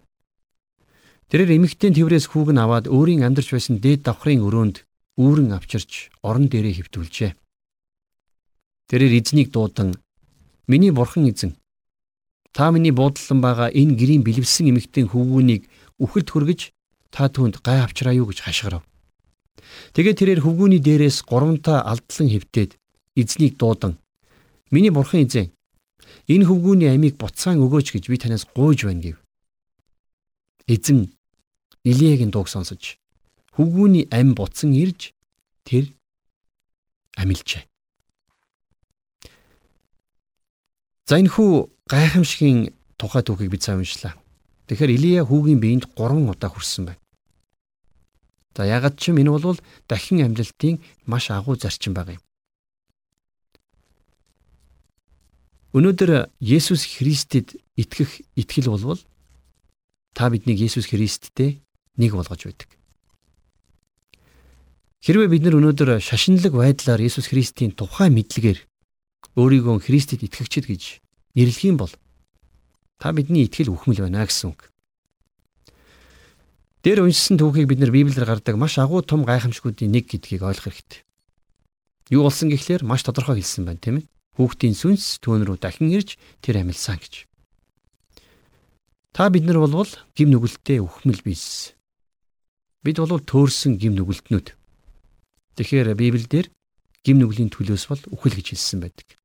Тэрээр 1.26 1.59
эмэгтэй 1.59 1.90
тэрээс 1.98 2.31
хүүг 2.31 2.54
нь 2.54 2.62
аваад 2.62 2.87
өөрийн 2.87 3.26
амьдарч 3.26 3.50
байсан 3.50 3.83
дээд 3.83 4.07
давхрын 4.07 4.46
өрөөнд 4.46 4.87
үүрэн 5.18 5.50
авчирч 5.50 6.14
орон 6.22 6.46
дээрээ 6.46 6.78
хөвтүүлжээ. 6.78 7.35
Тэрээр 8.87 9.18
эзнийг 9.18 9.50
дуудан 9.50 9.98
"Миний 10.70 10.94
бурхан 10.94 11.26
эзэн, 11.26 11.59
та 12.54 12.70
миний 12.70 12.94
буудлан 12.94 13.42
байгаа 13.42 13.74
энэ 13.74 13.98
гэрийн 13.98 14.22
бэлэвсэн 14.22 14.70
эмэгтэй 14.70 15.11
хөвгүүнийг 15.11 15.66
үхэлд 15.98 16.28
хүргэж 16.31 16.61
та 17.11 17.26
түүнд 17.26 17.66
гай 17.66 17.83
авчраа 17.83 18.14
юу 18.14 18.31
гэж 18.31 18.46
хашгирав." 18.46 18.87
Тэгээ 19.90 20.14
тэрээр 20.14 20.40
хөвгүүний 20.46 20.78
дээрээс 20.78 21.26
гурамтаа 21.26 21.83
алдлан 21.83 22.31
хөвтөөд 22.31 22.78
эзнийг 23.20 23.59
дуудан 23.59 23.98
"Миний 24.70 24.94
бурхан 24.94 25.26
эзэн, 25.26 25.50
энэ 26.33 26.46
хөвгүүний 26.46 26.90
амийг 26.94 27.14
буцаан 27.18 27.59
өгөөч 27.64 27.92
гэж 27.92 28.04
би 28.09 28.16
танаас 28.16 28.46
гуйж 28.54 28.87
байна" 28.87 29.02
гэв. 29.02 29.16
Эзэн 30.70 31.11
Илиягийн 31.85 32.31
дууг 32.31 32.48
сонсож 32.48 32.98
хөвгүүний 33.59 34.07
ам 34.14 34.38
буцан 34.38 34.70
ирж 34.70 35.11
тэр 35.66 35.90
амилжээ. 37.18 37.66
За 41.09 41.18
энэ 41.18 41.33
хүү 41.33 41.50
гайхамшигын 41.88 42.70
тухай 43.00 43.22
түүхийг 43.24 43.50
бид 43.50 43.64
сайн 43.64 43.81
уншлаа. 43.81 44.14
Тэгэхээр 44.68 44.94
Илия 44.94 45.22
хүүгийн 45.24 45.59
биеинд 45.59 45.85
3 45.96 46.28
удаа 46.28 46.50
хүрсэн 46.52 46.92
байна. 46.92 47.02
За 48.54 48.68
ягаад 48.68 49.00
ч 49.00 49.11
юм 49.11 49.18
энэ 49.18 49.33
бол 49.33 49.59
дахин 49.88 50.20
амьлалтын 50.22 50.78
маш 51.09 51.33
агуу 51.33 51.57
зарчим 51.57 51.96
байгаа 51.96 52.20
юм. 52.20 52.22
Өнөөдөр 55.78 56.34
Есүс 56.42 56.98
Христэд 56.98 57.54
итгэх 57.78 58.18
итгэл 58.34 58.74
болвол 58.74 58.98
та 60.10 60.26
биднийг 60.26 60.58
Есүс 60.58 60.90
Христтэй 60.90 61.62
нэг 61.94 62.18
болгож 62.18 62.50
байдаг. 62.50 62.66
Хэрвээ 65.06 65.30
бид 65.30 65.42
нар 65.46 65.54
өнөөдөр 65.62 66.02
шашинлаг 66.02 66.50
байдлаар 66.50 66.98
Есүс 66.98 67.30
Христийн 67.30 67.78
тухай 67.78 68.10
мэдлэгээр 68.10 68.58
өөрийгөө 69.38 69.78
Христэд 69.78 70.26
итгэгчд 70.26 70.66
гэж 70.66 70.82
нэрлэх 71.38 71.62
юм 71.62 71.78
бол 71.78 71.94
та 72.98 73.14
бидний 73.14 73.46
итгэл 73.46 73.70
үхмэл 73.70 74.02
байна 74.02 74.26
гэсэн 74.26 74.50
үг. 74.50 74.74
Дээр 76.82 77.06
уншсан 77.06 77.38
түүхийг 77.38 77.70
бид 77.70 77.78
нар 77.78 77.94
Библиэр 77.94 78.26
гардаг 78.26 78.58
маш 78.58 78.82
агуу 78.82 79.06
том 79.06 79.22
гайхамшгуудын 79.22 79.94
нэг 79.94 80.10
гэдгийг 80.10 80.42
ойлгох 80.42 80.74
хэрэгтэй. 80.74 81.06
Юу 82.10 82.26
болсон 82.26 82.50
гэхлээр 82.50 82.82
маш 82.82 83.06
тодорхой 83.06 83.38
хэлсэн 83.38 83.62
байна, 83.62 83.78
тийм 83.78 84.02
ээ. 84.02 84.06
Хүүхдийн 84.38 84.79
сүнс 84.79 85.18
түүн 85.18 85.42
рүү 85.42 85.59
дахин 85.59 85.90
ирж 85.90 86.14
тэр 86.38 86.62
амилсан 86.62 87.03
гэж. 87.03 87.27
Та 89.11 89.27
бид 89.35 89.42
нар 89.42 89.59
болвол 89.59 89.90
гим 90.14 90.31
нүгэлтэд 90.31 90.79
өхмөл 90.79 91.27
бийс. 91.27 91.74
Бид 92.87 93.03
болвол 93.03 93.18
төөрсөн 93.18 93.74
гим 93.83 93.98
нүгэлтнүүд. 93.98 94.55
Тэгэхээр 95.59 95.98
Библиэлд 95.98 96.55
гим 97.03 97.18
нүглийн 97.18 97.51
төлөөс 97.51 97.90
бол 97.90 98.03
үхэл 98.14 98.38
гэж 98.38 98.55
хэлсэн 98.55 98.79
байдаг. 98.79 99.18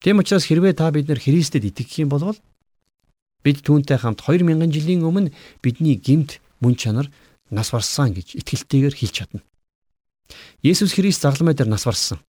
Тийм 0.00 0.24
учраас 0.24 0.48
хэрвээ 0.48 0.72
та 0.72 0.88
бид 0.88 1.12
нар 1.12 1.20
Христэд 1.20 1.68
итгэх 1.68 2.00
юм 2.00 2.08
бол 2.08 2.32
бид 3.44 3.60
түүнтэй 3.60 4.00
хамт 4.00 4.24
2000 4.24 4.72
жилийн 4.72 5.04
өмнө 5.04 5.36
бидний 5.60 6.00
гимт 6.00 6.40
мөн 6.64 6.80
чанар 6.80 7.12
нас 7.52 7.76
барсан 7.76 8.16
гэж 8.16 8.40
итгэлтэйгээр 8.40 8.96
хэлж 8.96 9.12
чадна. 9.12 9.44
Есүс 10.64 10.96
Христ 10.96 11.22
загламай 11.22 11.52
дээр 11.52 11.68
нас 11.68 11.84
барсан. 11.84 12.24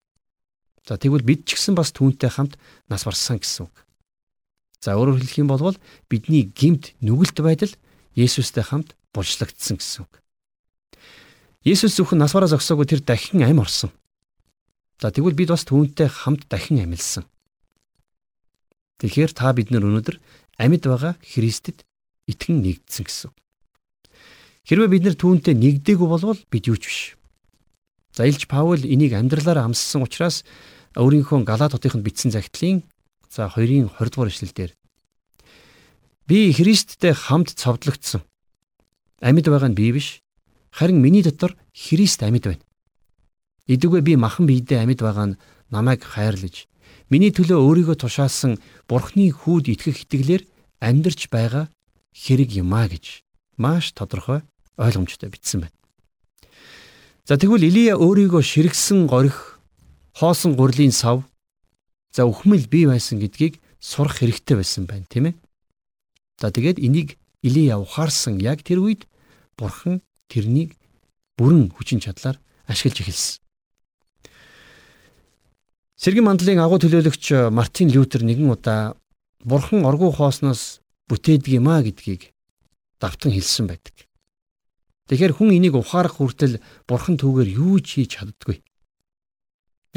За 0.87 0.95
тэгвэл 0.95 1.27
бид 1.27 1.43
ч 1.43 1.59
гэсэн 1.59 1.75
бас 1.75 1.91
түүнтэй 1.91 2.31
хамт 2.31 2.55
нас 2.87 3.03
барсан 3.03 3.43
гэсэн 3.43 3.67
үг. 3.67 3.75
За 4.79 4.95
өөрөөр 4.95 5.19
хэлэх 5.19 5.43
юм 5.43 5.51
бол 5.51 5.75
бидний 6.07 6.47
гимт 6.47 6.95
нүгэлт 7.03 7.43
байдал 7.43 7.73
Есүстэй 8.15 8.63
хамт 8.63 8.95
булчлагдсан 9.11 9.77
гэсэн 9.77 10.07
үг. 10.07 10.13
Есүс 11.67 11.99
зөвхөн 11.99 12.23
нас 12.23 12.31
бараа 12.31 12.47
зогсоогүй 12.47 12.87
тэр 12.87 13.01
дахин 13.03 13.43
амь 13.43 13.59
орсон. 13.59 13.91
За 15.03 15.11
тэгвэл 15.11 15.35
бид 15.35 15.51
бас 15.51 15.67
түүнтэй 15.67 16.07
хамт 16.07 16.47
дахин 16.47 16.79
амилсан. 16.79 17.27
Тэгэхээр 19.03 19.31
та 19.35 19.51
бид 19.51 19.69
нар 19.69 19.83
өнөөдөр 19.83 20.17
амьд 20.57 20.83
байгаа 20.87 21.13
Христэд 21.21 21.83
итгэн 22.25 22.63
нэгдсэн 22.63 23.03
гэсэн. 23.05 23.31
Хэрвээ 24.65 24.89
бид 24.89 25.03
нар 25.05 25.15
түүнтэй 25.19 25.53
нэгдээгүй 25.53 26.07
болвол 26.07 26.39
бид 26.49 26.65
юу 26.65 26.79
ч 26.79 26.89
биш. 26.89 26.99
За 28.15 28.25
Илж 28.25 28.49
Паул 28.49 28.81
энийг 28.81 29.13
амьдралаараа 29.13 29.69
амссан 29.69 30.01
учраас 30.01 30.41
өөрийнхөө 30.95 31.43
Галаат 31.43 31.75
хотынд 31.75 32.05
бичсэн 32.05 32.31
загтлын 32.31 32.83
за 33.27 33.51
2-ын 33.51 33.91
20 33.91 34.13
дугаар 34.13 34.31
эшлэлдэр 34.31 34.71
би 36.27 36.51
Христтэй 36.51 37.13
хамт 37.13 37.55
цовдлогдсон. 37.55 38.21
Амьд 39.19 39.47
байгаа 39.47 39.71
нь 39.71 39.79
би 39.79 39.91
биш. 39.91 40.21
Харин 40.71 41.01
миний 41.01 41.23
дотор 41.23 41.55
Христ 41.73 42.23
амьд 42.23 42.43
байна. 42.45 42.63
Идэгвэ 43.67 44.01
би 44.01 44.15
махан 44.15 44.45
биедээ 44.47 44.83
амьд 44.83 45.01
байгаа 45.01 45.27
нь 45.33 45.37
намайг 45.71 46.03
хайрлаж 46.03 46.67
миний 47.09 47.31
төлөө 47.31 47.59
өөрийгөө 47.63 47.95
тушаасан 48.03 48.59
Бурхны 48.87 49.31
хүүд 49.31 49.71
итгэх 49.71 50.07
итгэлээр 50.07 50.43
амьдарч 50.83 51.31
байгаа 51.31 51.71
хэрэг 52.11 52.59
юм 52.59 52.75
а 52.75 52.87
гэж 52.87 53.23
маш 53.57 53.95
тодорхой 53.95 54.43
ойлгомжтой 54.77 55.31
бичсэн 55.31 55.67
байна. 55.67 55.75
За 57.27 57.35
тэгвэл 57.35 57.67
Илия 57.67 57.95
өөрийгөө 57.95 58.43
ширгсэн 58.43 59.07
горих 59.07 59.56
хоосон 60.17 60.57
гурлийн 60.57 60.91
сав 60.91 61.21
за 62.09 62.25
өхмөл 62.25 62.65
бий 62.65 62.89
байсан 62.89 63.21
гэдгийг 63.21 63.61
сурах 63.77 64.17
хэрэгтэй 64.17 64.57
байсан 64.57 64.89
байна 64.89 65.05
тийм 65.05 65.29
ээ. 65.29 65.35
За 66.41 66.49
тэгээд 66.49 66.81
энийг 66.81 67.21
Илия 67.45 67.77
ухаарсан 67.77 68.41
яг 68.41 68.65
тэр 68.65 68.81
үед 68.81 69.05
бурхан 69.57 70.01
тэрнийг 70.25 70.73
бүрэн 71.37 71.69
хүчин 71.69 72.01
чадлаар 72.01 72.41
ашиглаж 72.65 73.05
эхэлсэн. 73.05 73.37
Сэргэн 76.01 76.25
мандлын 76.25 76.65
агуу 76.65 76.81
төлөөлөгч 76.81 77.53
Мартин 77.53 77.93
Лютер 77.93 78.25
нэгэн 78.25 78.49
удаа 78.49 78.97
бурхан 79.45 79.85
оргуу 79.85 80.09
хоосноос 80.09 80.81
бүтээдэг 81.09 81.61
юм 81.61 81.69
а 81.69 81.85
гэдгийг 81.85 82.33
давтан 82.97 83.33
хэлсэн 83.33 83.69
байдаг. 83.69 84.09
Тэгэхээр 85.09 85.37
хүн 85.37 85.53
энийг 85.57 85.77
ухаарах 85.77 86.17
хүртэл 86.17 86.57
бурхан 86.89 87.21
түүгээр 87.21 87.49
юу 87.53 87.77
ч 87.85 88.01
хийж 88.01 88.17
чаддгүй. 88.17 88.65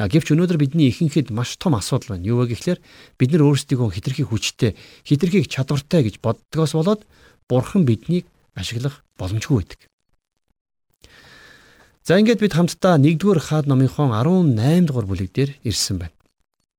Гэвч 0.09 0.33
өнөөдөр 0.33 0.57
бидний 0.57 0.89
ихэнхэд 0.89 1.35
маш 1.35 1.59
том 1.61 1.75
асуудал 1.75 2.17
байна. 2.17 2.25
Юу 2.25 2.41
вэ 2.41 2.55
гэхлээр 2.55 2.81
бид 3.19 3.31
нар 3.35 3.45
өөрсдийгөө 3.45 3.91
хитрхи 3.93 4.25
хүчтэй, 4.25 4.79
хитрхи 5.05 5.45
чадвартай 5.45 6.07
гэж 6.07 6.23
боддгоос 6.25 6.73
болоод 6.79 7.03
бурхан 7.51 7.85
биднийг 7.85 8.25
ашиглах 8.55 9.03
боломжгүй 9.19 9.57
байдаг. 9.61 9.81
За 12.07 12.17
ингээд 12.17 12.41
бид 12.41 12.57
хамтдаа 12.57 12.97
1-р 12.97 13.39
хаад 13.39 13.69
номынхон 13.69 14.15
18 14.17 14.89
дугаар 14.89 15.07
бүлэг 15.07 15.31
дээр 15.37 15.51
ирсэн 15.67 16.01
байна. 16.01 16.17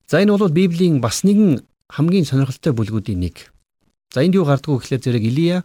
За 0.10 0.18
энэ 0.20 0.34
бол 0.34 0.50
Библийн 0.50 1.00
бас 1.00 1.22
нэгэн 1.24 1.62
хамгийн 1.88 2.26
сонирхолтой 2.26 2.74
бүлгүүдийн 2.74 3.20
нэг. 3.20 3.52
За 4.12 4.24
энд 4.24 4.36
юу 4.36 4.44
гардггүй 4.44 4.80
гэхлээр 4.80 5.04
зэрэг 5.04 5.24
Илия 5.24 5.58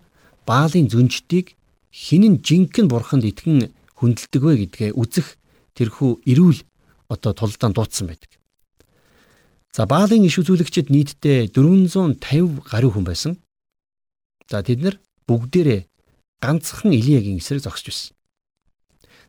Баалын 0.47 0.87
зүнждийг 0.87 1.59
хинэн 1.90 2.42
жинхэнэ 2.47 2.87
бурханд 2.87 3.27
итгэн 3.27 3.75
хүндэлдэг 3.99 4.42
вэ 4.42 4.53
гэдгээ 4.62 4.90
үзэх 4.95 5.35
тэрхүү 5.75 6.23
эрүүл 6.31 6.61
одоо 7.09 7.33
тулдаан 7.33 7.73
дуудсан 7.73 8.07
байдаг. 8.09 8.31
За 9.73 9.87
Баалын 9.87 10.25
иш 10.25 10.38
үзүүлэгчид 10.40 10.88
нийтдээ 10.90 11.53
450 11.53 12.64
гаруй 12.71 12.90
хүн 12.90 13.05
байсан. 13.05 13.33
За 14.49 14.62
тэд 14.62 14.81
нар 14.81 14.97
бүгдээрээ 15.29 15.87
ганцхан 16.40 16.92
Илиягийн 16.92 17.38
эсрэг 17.38 17.62
зогсож 17.62 17.92
байсан. 17.92 18.12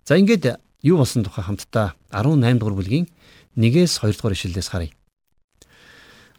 За 0.08 0.16
ингээд 0.18 0.60
юу 0.82 0.98
болсон 1.04 1.24
тухай 1.24 1.44
хамтдаа 1.44 1.96
18 2.12 2.60
дугаар 2.60 2.78
бүлгийн 2.80 3.08
1-ээс 3.58 4.00
2 4.02 4.16
дугаар 4.16 4.36
ишлэлээс 4.36 4.70
харъя. 4.72 4.96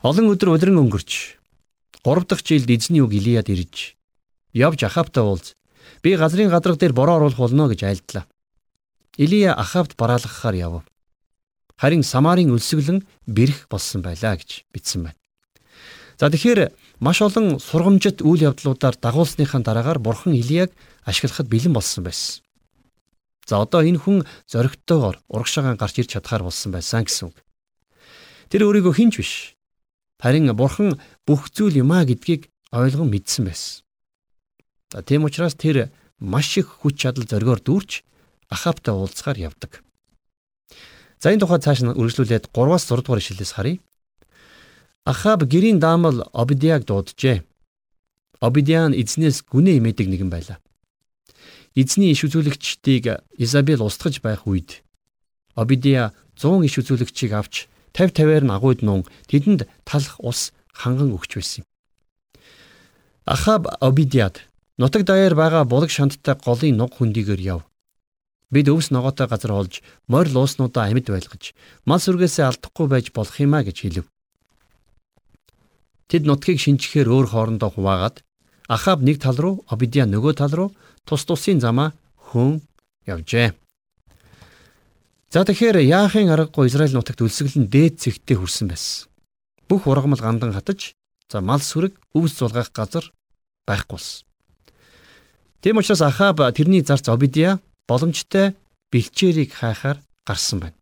Олон 0.02 0.32
өдөр 0.32 0.56
удиран 0.56 0.80
өнгөрч 0.82 1.36
3 2.06 2.24
дахь 2.24 2.46
жилд 2.46 2.70
эзний 2.70 3.02
үг 3.02 3.12
Илияд 3.12 3.50
ирж 3.52 3.98
явж 4.54 4.80
Ахавтай 4.86 5.22
уулз 5.22 5.58
Би 6.02 6.16
газрын 6.16 6.50
гадраг 6.50 6.78
дээр 6.78 6.92
бороо 6.92 7.16
оруулах 7.16 7.38
болно 7.38 7.68
гэж 7.68 7.82
айлдлаа. 7.82 8.26
Илия 9.16 9.54
Ахавд 9.54 9.96
бараалгахаар 9.96 10.54
яв. 10.54 10.84
Харин 11.78 12.02
Самарын 12.02 12.50
өлсгөлэн 12.50 13.06
бэрх 13.30 13.70
болсон 13.70 14.02
байлаа 14.02 14.34
гэж 14.34 14.66
бичсэн 14.74 15.06
байна. 15.06 15.18
За 16.18 16.26
тэгэхээр 16.26 16.74
маш 16.98 17.22
олон 17.22 17.62
сургамжит 17.62 18.18
үйл 18.26 18.50
явдлуудаар 18.50 18.98
дагуулсныхаа 18.98 19.62
дараагаар 19.62 20.02
бурхан 20.02 20.34
Илияг 20.34 20.74
ашиглахад 21.06 21.46
бэлэн 21.46 21.72
болсон 21.72 22.02
байсан. 22.02 22.42
За 23.46 23.62
одоо 23.62 23.86
энэ 23.86 24.02
хүн 24.02 24.26
зоригтойгоор 24.50 25.22
урагшаагаан 25.30 25.78
гарч 25.78 26.02
ирж 26.02 26.18
чадхаар 26.18 26.42
болсон 26.42 26.74
байсан 26.74 27.06
гэсэн 27.06 27.30
үг. 27.30 27.38
Тэр 28.50 28.66
өөрийгөө 28.66 28.94
хинж 28.98 29.14
биш. 29.22 29.54
Харин 30.18 30.50
бурхан 30.58 30.98
бүх 31.22 31.46
зүйл 31.54 31.78
юмаа 31.78 32.02
гэдгийг 32.02 32.50
ойлгон 32.74 33.08
мэдсэн 33.14 33.46
байсан. 33.46 33.86
За 34.90 35.06
тийм 35.06 35.22
учраас 35.22 35.54
тэр 35.54 35.94
маш 36.18 36.58
их 36.58 36.82
хүч 36.82 37.06
чадал 37.06 37.24
зоригоор 37.24 37.62
дүүрч 37.62 38.02
Ахавтай 38.50 38.96
уулзахаар 38.96 39.38
явдаг. 39.38 39.86
За 41.18 41.34
энэ 41.34 41.42
тухай 41.42 41.58
цааш 41.58 41.82
нь 41.82 41.94
үргэлжлүүлээд 41.98 42.54
3-аас 42.54 42.84
6 42.86 43.02
дугаар 43.02 43.20
ишлэлээс 43.22 43.52
харъя. 43.58 43.82
Ахав 45.02 45.42
гэрийн 45.42 45.82
даамал 45.82 46.30
Обидиаг 46.32 46.86
дууджээ. 46.86 47.42
Обидиан 48.40 48.94
эзнээс 48.94 49.42
гүнээ 49.50 49.82
имэдэг 49.82 50.06
нэгэн 50.06 50.30
байлаа. 50.30 50.62
Эзний 51.74 52.14
иш 52.14 52.22
үзүүлэгчдийг 52.26 53.24
Изабел 53.34 53.82
устгаж 53.82 54.22
байх 54.22 54.46
үед 54.46 54.86
Обидиа 55.58 56.14
100 56.38 56.66
иш 56.68 56.74
үзүүлэгчийг 56.78 57.32
авч 57.34 57.66
50 57.96 58.14
50-аар 58.14 58.44
нь 58.46 58.54
агууд 58.54 58.80
нун 58.86 59.02
тэдэнд 59.26 59.66
талах 59.82 60.22
ус 60.22 60.54
ханган 60.70 61.10
өгч 61.10 61.34
байсан 61.34 61.62
юм. 61.62 61.66
Ахав 63.26 63.66
Обидиад 63.82 64.46
Нутаг 64.78 65.02
даяар 65.02 65.34
байгаа 65.34 65.64
булаг 65.66 65.90
шанттай 65.90 66.38
голын 66.38 66.78
нуг 66.78 66.94
хөндийгээр 66.94 67.40
яв. 67.42 67.60
Бид 68.50 68.68
өвс 68.72 68.88
ногоотой 68.88 69.28
газар 69.28 69.52
олж 69.52 69.84
морь 70.08 70.32
лууснуудаа 70.32 70.88
амьд 70.88 71.12
байлгаж 71.12 71.52
мал 71.84 72.00
сүргээсээ 72.00 72.48
алдахгүй 72.48 72.86
байж 72.88 73.12
болох 73.12 73.36
юмаа 73.36 73.60
гэж 73.60 73.76
хэлв. 73.84 74.06
Тэд 76.08 76.24
нутгийг 76.24 76.56
шинжихээр 76.56 77.12
өөр 77.12 77.26
хоорондоо 77.28 77.70
хуваагаад 77.76 78.24
Ахаб 78.68 79.00
нэг 79.00 79.20
тал 79.20 79.36
руу, 79.36 79.64
Обидиа 79.68 80.04
нөгөө 80.04 80.32
тал 80.36 80.52
руу 80.52 80.68
тус 81.04 81.24
тусын 81.24 81.60
замаа 81.60 81.92
хөн 82.16 82.60
явжээ. 83.08 83.56
За 85.32 85.44
тэгэхээр 85.44 85.84
яахын 85.84 86.32
аргагүй 86.32 86.68
Израиль 86.68 86.96
нутагт 86.96 87.20
өлсгөл 87.20 87.64
нь 87.64 87.68
дээд 87.68 88.00
зэгтээ 88.00 88.40
хүрсэн 88.40 88.68
байсан. 88.68 89.08
Бүх 89.68 89.84
ургамал 89.88 90.20
гандан 90.20 90.52
хатаж, 90.56 90.96
за 91.28 91.40
мал 91.44 91.60
сүрэг, 91.60 91.96
өвс 92.16 92.40
зулгах 92.40 92.72
газар 92.72 93.12
байхгүй 93.68 93.96
болсон. 93.96 94.24
Тийм 95.60 95.80
учраас 95.80 96.00
Ахаб 96.00 96.40
тэрний 96.56 96.80
зарц 96.80 97.08
Обидия 97.08 97.60
боломжтой 97.88 98.54
бэлчээрийг 98.92 99.52
хайхаар 99.52 99.98
гарсан 100.26 100.60
байна. 100.60 100.76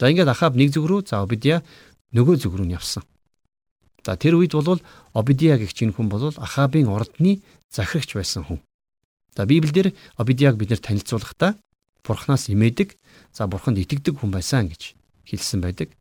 За 0.00 0.10
ингээд 0.10 0.32
Ахаб 0.32 0.56
нэг 0.56 0.72
зүг 0.72 0.88
рүү 0.88 1.00
за 1.06 1.20
Обидия 1.20 1.62
нөгөө 2.16 2.36
зүг 2.40 2.56
рүү 2.56 2.66
нь 2.66 2.74
явсан. 2.74 3.04
За 4.04 4.16
тэр 4.16 4.40
үед 4.40 4.56
бол 4.56 4.80
Обидия 5.12 5.60
гэх 5.60 5.76
чинь 5.76 5.92
хүн 5.92 6.08
бол 6.08 6.32
Ахабын 6.32 6.88
ордны 6.88 7.44
захирагч 7.68 8.16
байсан 8.16 8.44
хүн. 8.48 8.58
За 9.36 9.46
Библиэлд 9.46 9.94
Обидиаг 10.16 10.56
бид 10.56 10.72
нэр 10.72 10.80
танилцуулахдаа 10.80 11.54
Бурханаас 12.02 12.48
имээдэг, 12.48 12.96
за 13.32 13.46
Бурханд 13.46 13.78
итгэдэг 13.78 14.18
хүн 14.18 14.32
байсан 14.32 14.66
гэж 14.66 14.96
хэлсэн 15.28 15.60
байдаг. 15.60 15.94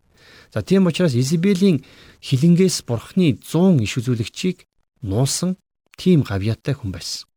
За 0.53 0.63
тийм 0.63 0.87
учраас 0.87 1.13
Изабелийн 1.13 1.85
хилэнгээс 2.23 2.87
Бурханы 2.87 3.37
100 3.37 3.83
иш 3.83 3.93
үзүүлэгчийг 3.99 4.65
нуусан 5.03 5.59
тийм 5.99 6.23
гавьяатай 6.23 6.73
хүн 6.73 6.91
байсан. 6.91 7.28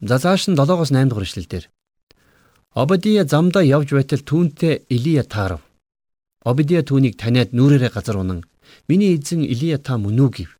За 0.00 0.16
зааш 0.16 0.48
нь 0.48 0.56
7-оос 0.56 0.90
8 0.90 1.08
дугаар 1.08 1.26
эшлэл 1.28 1.44
дээр. 1.50 1.66
Обадия 2.72 3.24
замдаа 3.28 3.60
явж 3.60 3.92
байтал 3.92 4.24
түүнтэй 4.24 4.88
Илия 4.88 5.24
таарав. 5.24 5.60
Обадия 6.40 6.80
түүнийг 6.80 7.20
таниад 7.20 7.52
нүрээрээ 7.52 7.92
газар 7.92 8.16
унан 8.16 8.40
"Миний 8.88 9.12
эзэн 9.16 9.44
Илия 9.44 9.76
та 9.76 9.98
мөн 10.00 10.16
үү?" 10.24 10.30
гэв. 10.36 10.50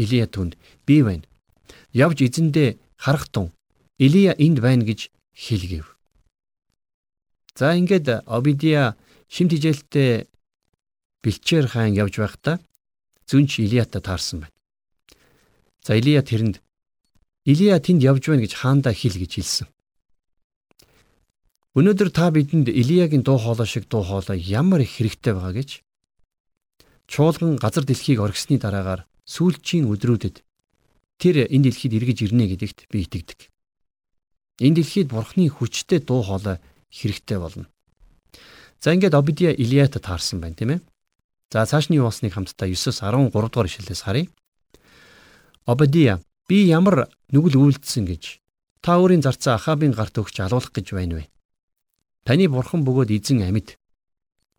Илия 0.00 0.26
түнд 0.26 0.56
"Би 0.86 1.02
байна." 1.02 1.28
Явж 1.92 2.24
эзэндээ 2.24 2.78
харах 2.96 3.28
тун 3.28 3.52
Илия 3.98 4.32
энд 4.32 4.64
байна 4.64 4.84
гэж 4.88 5.10
хэлгээв. 5.34 5.86
За 7.58 7.76
ингээд 7.76 8.24
Обидия 8.24 8.96
шимт 9.28 9.52
хижээлтэй 9.52 10.30
бэлчээр 11.20 11.66
хаан 11.68 11.92
явж 11.92 12.16
байхдаа 12.16 12.56
зүнч 13.28 13.60
Илията 13.60 14.00
таарсан 14.00 14.46
байна. 14.46 14.56
За 15.84 15.98
Илия 15.98 16.22
тэрэнд 16.22 16.62
Илия 17.48 17.80
тэнд 17.80 18.04
явж 18.04 18.28
байна 18.28 18.44
гэж 18.44 18.52
хаандаа 18.60 18.92
хэл 18.92 19.16
гэж 19.16 19.32
хэлсэн. 19.40 19.68
Өнөөдөр 21.72 22.10
та 22.12 22.28
бидэнд 22.28 22.68
Илиягийн 22.68 23.24
дуу 23.24 23.40
хоолой 23.40 23.64
шиг 23.64 23.88
дуу 23.88 24.04
хоолой 24.04 24.36
ямар 24.36 24.84
их 24.84 25.00
хэрэгтэй 25.00 25.32
байгаа 25.32 25.56
гэж 25.56 25.70
чуулган 27.08 27.56
газар 27.56 27.88
дэлхийг 27.88 28.20
оргисны 28.20 28.60
дараагаар 28.60 29.08
сүүлчийн 29.24 29.88
өдрүүдэд 29.88 30.44
тэр 31.16 31.48
энэ 31.48 31.72
дэлхийд 31.72 31.96
эргэж 31.96 32.18
ирнэ 32.28 32.52
гэдэгт 32.52 32.78
би 32.92 33.08
итгэдэг. 33.08 33.40
Энэ 34.60 34.84
дэлхийд 34.84 35.08
бурхны 35.08 35.48
хүчтэй 35.48 36.04
дуу 36.04 36.20
хоолой 36.20 36.60
хэрэгтэй 36.92 37.38
болно. 37.40 37.64
За 38.76 38.92
ингээд 38.92 39.16
Обидия 39.16 39.56
Илията 39.56 40.04
таарсан 40.04 40.44
байна 40.44 40.54
тийм 40.54 40.70
ээ. 40.76 40.80
За 41.48 41.64
цаашны 41.64 41.96
юу 41.96 42.12
болсныг 42.12 42.36
хамтдаа 42.36 42.68
9-с 42.68 43.00
13 43.00 43.32
дугаар 43.32 43.66
ишлэлээс 43.72 44.04
харъя. 44.04 44.28
Обадия 45.64 46.20
би 46.48 46.64
ямар 46.64 47.12
нүгэл 47.28 47.60
үйлдсэн 47.60 48.08
гэж 48.08 48.40
та 48.80 48.96
өөрийн 48.96 49.20
зарцаа 49.20 49.60
Ахабын 49.60 49.92
гарт 49.92 50.16
өгч 50.16 50.40
алуулах 50.40 50.72
гэж 50.72 50.96
байна 50.96 51.20
вэ? 51.20 51.24
Таны 52.24 52.48
бурхан 52.48 52.88
бөгөөд 52.88 53.12
эзэн 53.12 53.44
амьд. 53.44 53.76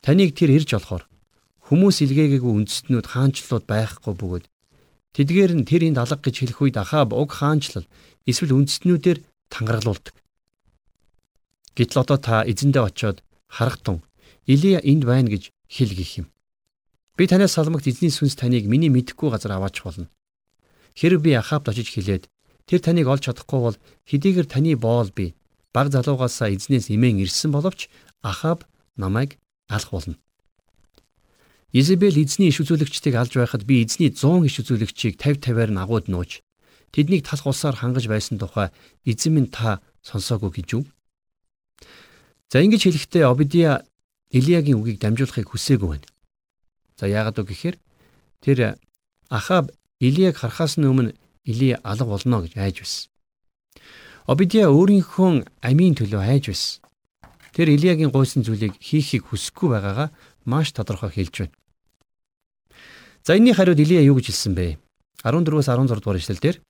Таныг 0.05 0.37
тэр 0.37 0.53
ирж 0.53 0.77
олохоор 0.77 1.09
хүмүүс 1.65 2.05
илгээгээгүй 2.05 2.53
үндэстнүүд 2.61 3.05
хаанчлууд 3.09 3.65
байхгүй 3.65 4.13
бөгөөд 4.21 4.45
тэдгээр 5.17 5.51
нь 5.57 5.65
тэр 5.65 5.89
энд 5.89 5.97
алга 5.97 6.21
гэж 6.21 6.35
хэлэх 6.45 6.61
үед 6.61 6.77
Ахаб 6.77 7.17
уг 7.17 7.33
хаанчлал 7.33 7.89
эсвэл 8.29 8.53
үндэстнүүдээр 8.53 9.25
тангаралуулдаг. 9.49 10.13
Гэтэл 11.73 12.01
одоо 12.05 12.17
та 12.21 12.45
эзэндээ 12.45 12.83
очиод 12.85 13.25
харах 13.49 13.81
тун 13.81 14.05
Илия 14.45 14.77
энд 14.85 15.09
байна 15.09 15.29
гэж 15.29 15.49
хэл 15.69 15.93
гих 15.97 16.21
юм. 16.21 16.27
Би 17.17 17.25
танаас 17.25 17.57
салмагт 17.57 17.89
эзний 17.89 18.13
сүнс 18.13 18.37
таныг 18.37 18.69
миний 18.69 18.93
мэдэхгүй 18.93 19.29
газар 19.33 19.57
аваач 19.57 19.81
болно. 19.81 20.09
Хэрэг 20.99 21.23
би 21.23 21.31
Ахабд 21.31 21.71
очиж 21.71 21.95
хэлээд 21.95 22.27
тэр 22.67 22.79
таныг 22.83 23.07
олж 23.07 23.23
чадахгүй 23.31 23.59
бол 23.63 23.77
хэдийгээр 24.03 24.47
таны 24.51 24.75
боол 24.75 25.07
би 25.15 25.31
баг 25.71 25.95
залуугаасаа 25.95 26.51
эзнээс 26.51 26.91
имэн 26.91 27.23
ирсэн 27.23 27.55
боловч 27.55 27.87
Ахаб 28.19 28.67
намайг 28.99 29.39
алах 29.71 29.95
болно. 29.95 30.19
Изабел 31.71 32.19
эзний 32.19 32.51
иш 32.51 32.59
үзүүлэгчдийг 32.59 33.15
алж 33.15 33.31
байхад 33.39 33.63
би 33.63 33.87
эзний 33.87 34.11
100 34.11 34.43
иш 34.43 34.59
үзүүлэгчийг 34.59 35.15
50 35.15 35.47
50-аар 35.47 35.71
нь 35.71 35.79
агууд 35.79 36.11
нууж 36.11 36.43
тэднийг 36.91 37.23
талх 37.23 37.47
усаар 37.47 37.79
хангаж 37.79 38.11
байсан 38.11 38.35
тухай 38.35 38.75
эзэн 39.07 39.39
минь 39.39 39.47
та 39.47 39.79
сонсоогүй 40.03 40.51
гэж 40.51 40.67
юу? 40.75 40.83
За 42.51 42.59
ингэж 42.59 42.91
хэлэхдээ 42.91 43.23
Обидия 43.23 43.87
Илиягийн 44.35 44.81
үгийг 44.83 44.99
дамжуулахыг 44.99 45.47
хүсээгүй 45.47 45.89
байна. 45.95 46.07
За 46.99 47.07
яагаад 47.07 47.39
вэ 47.39 47.45
гэхээр 47.47 47.77
тэр 48.43 48.59
Ахаб 49.29 49.71
Илияг 49.99 50.37
харахаас 50.37 50.77
өмнө 50.77 51.15
Илия 51.43 51.79
алга 51.83 52.05
болно 52.05 52.41
гэж 52.41 52.55
айж 52.55 52.79
байсан. 52.79 53.09
Обидия 54.25 54.69
өөрийнхөө 54.69 55.45
амийн 55.61 55.95
төлөө 55.95 56.21
айж 56.23 56.51
байсан. 56.51 56.81
Тэр 57.51 57.69
Илиягийн 57.75 58.11
гойсон 58.11 58.43
зүйлийг 58.43 58.79
хийхийг 58.79 59.27
хүсэхгүй 59.27 59.69
байгаагаа 59.75 60.09
маш 60.45 60.71
тодорхой 60.71 61.11
хэлж 61.11 61.35
байна. 61.39 61.55
За 63.25 63.35
энэний 63.35 63.53
хариуд 63.53 63.79
Илия 63.79 64.01
юу 64.01 64.15
гэж 64.15 64.31
хэлсэн 64.31 64.53
бэ? 64.55 64.77
14-өөс 65.23 65.67
16 65.67 65.99
дугаар 65.99 66.19
ишлэлдэр 66.21 66.61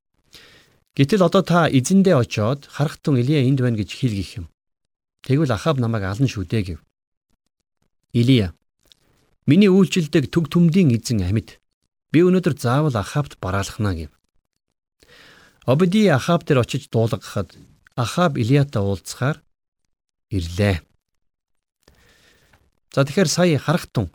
Гэтэл 0.97 1.21
одоо 1.21 1.43
та 1.45 1.69
эзэндээ 1.69 2.15
очиод 2.17 2.65
харах 2.65 2.97
тун 2.97 3.21
Илия 3.21 3.45
энд 3.45 3.61
байна 3.61 3.77
гэж 3.77 3.93
хэл 3.93 4.15
гих 4.17 4.41
юм. 4.41 4.45
Тэгвэл 5.21 5.53
Ахаб 5.53 5.77
намайг 5.77 6.03
алан 6.03 6.27
шүү 6.27 6.49
дээ 6.49 6.63
гэв. 6.65 6.79
Илия 8.11 8.57
Миний 9.45 9.69
үйлчлдэг 9.69 10.29
төг 10.33 10.49
төмдийн 10.49 10.93
эзэн 10.97 11.23
амьд. 11.23 11.61
Би 12.09 12.25
өнөөдөр 12.25 12.57
заавал 12.57 12.97
Ахабд 12.97 13.37
бараалхна 13.37 13.93
гэв. 13.93 14.11
Обеди 15.69 16.09
Ахаб 16.09 16.41
дээр 16.43 16.65
очиж 16.65 16.89
дуулгахад 16.89 17.53
Ахаб 17.93 18.37
Илиятай 18.41 18.81
уулзахаар 18.81 19.37
ирлээ. 20.33 20.81
За 22.89 23.05
тэгэхээр 23.05 23.29
сая 23.29 23.59
харахтун 23.61 24.09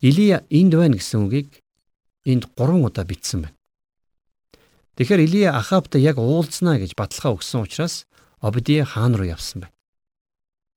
Илия 0.00 0.46
энд 0.48 0.72
байна 0.72 0.96
гэсэн 0.96 1.28
үгийг 1.28 1.60
энд 2.24 2.48
3 2.56 2.88
удаа 2.88 3.04
бичсэн 3.04 3.44
байна. 3.44 3.56
Тэгэхээр 4.96 5.24
Илия 5.28 5.52
Ахабтай 5.52 6.00
яг 6.00 6.16
уулзнаа 6.16 6.80
гэж 6.80 6.96
баталгаа 6.96 7.36
өгсөн 7.36 7.68
учраас 7.68 8.08
Обеди 8.40 8.80
хаан 8.80 9.12
руу 9.12 9.28
явсан 9.28 9.68
байна. 9.68 9.76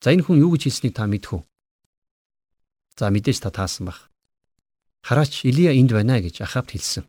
За 0.04 0.12
энэ 0.12 0.28
хүн 0.28 0.44
юу 0.44 0.52
гэж 0.52 0.68
хэлснийг 0.68 1.00
та 1.00 1.08
мэдэх 1.08 1.40
үү? 1.40 1.42
За 3.00 3.08
мэдээж 3.08 3.40
та 3.40 3.56
таасан 3.56 3.88
баг. 3.88 4.12
Хараач 5.04 5.44
Илия 5.44 5.76
энд 5.76 5.92
байна 5.92 6.24
гэж 6.24 6.42
Ахабд 6.42 6.72
хэлсэн. 6.72 7.04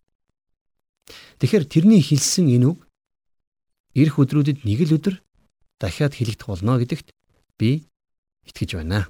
Тэгэхээр 1.38 1.64
тэрний 1.70 2.02
хэлсэн 2.02 2.50
энэ 2.50 2.66
үг 2.74 2.82
эх 3.94 4.18
өдрүүдэд 4.18 4.66
нэг 4.66 4.80
л 4.90 4.98
өдөр 4.98 5.22
дахиад 5.78 6.18
хэлэгдэх 6.18 6.50
болно 6.50 6.82
гэдэгт 6.82 7.14
би 7.54 7.86
итгэж 8.50 8.82
байна. 8.82 9.06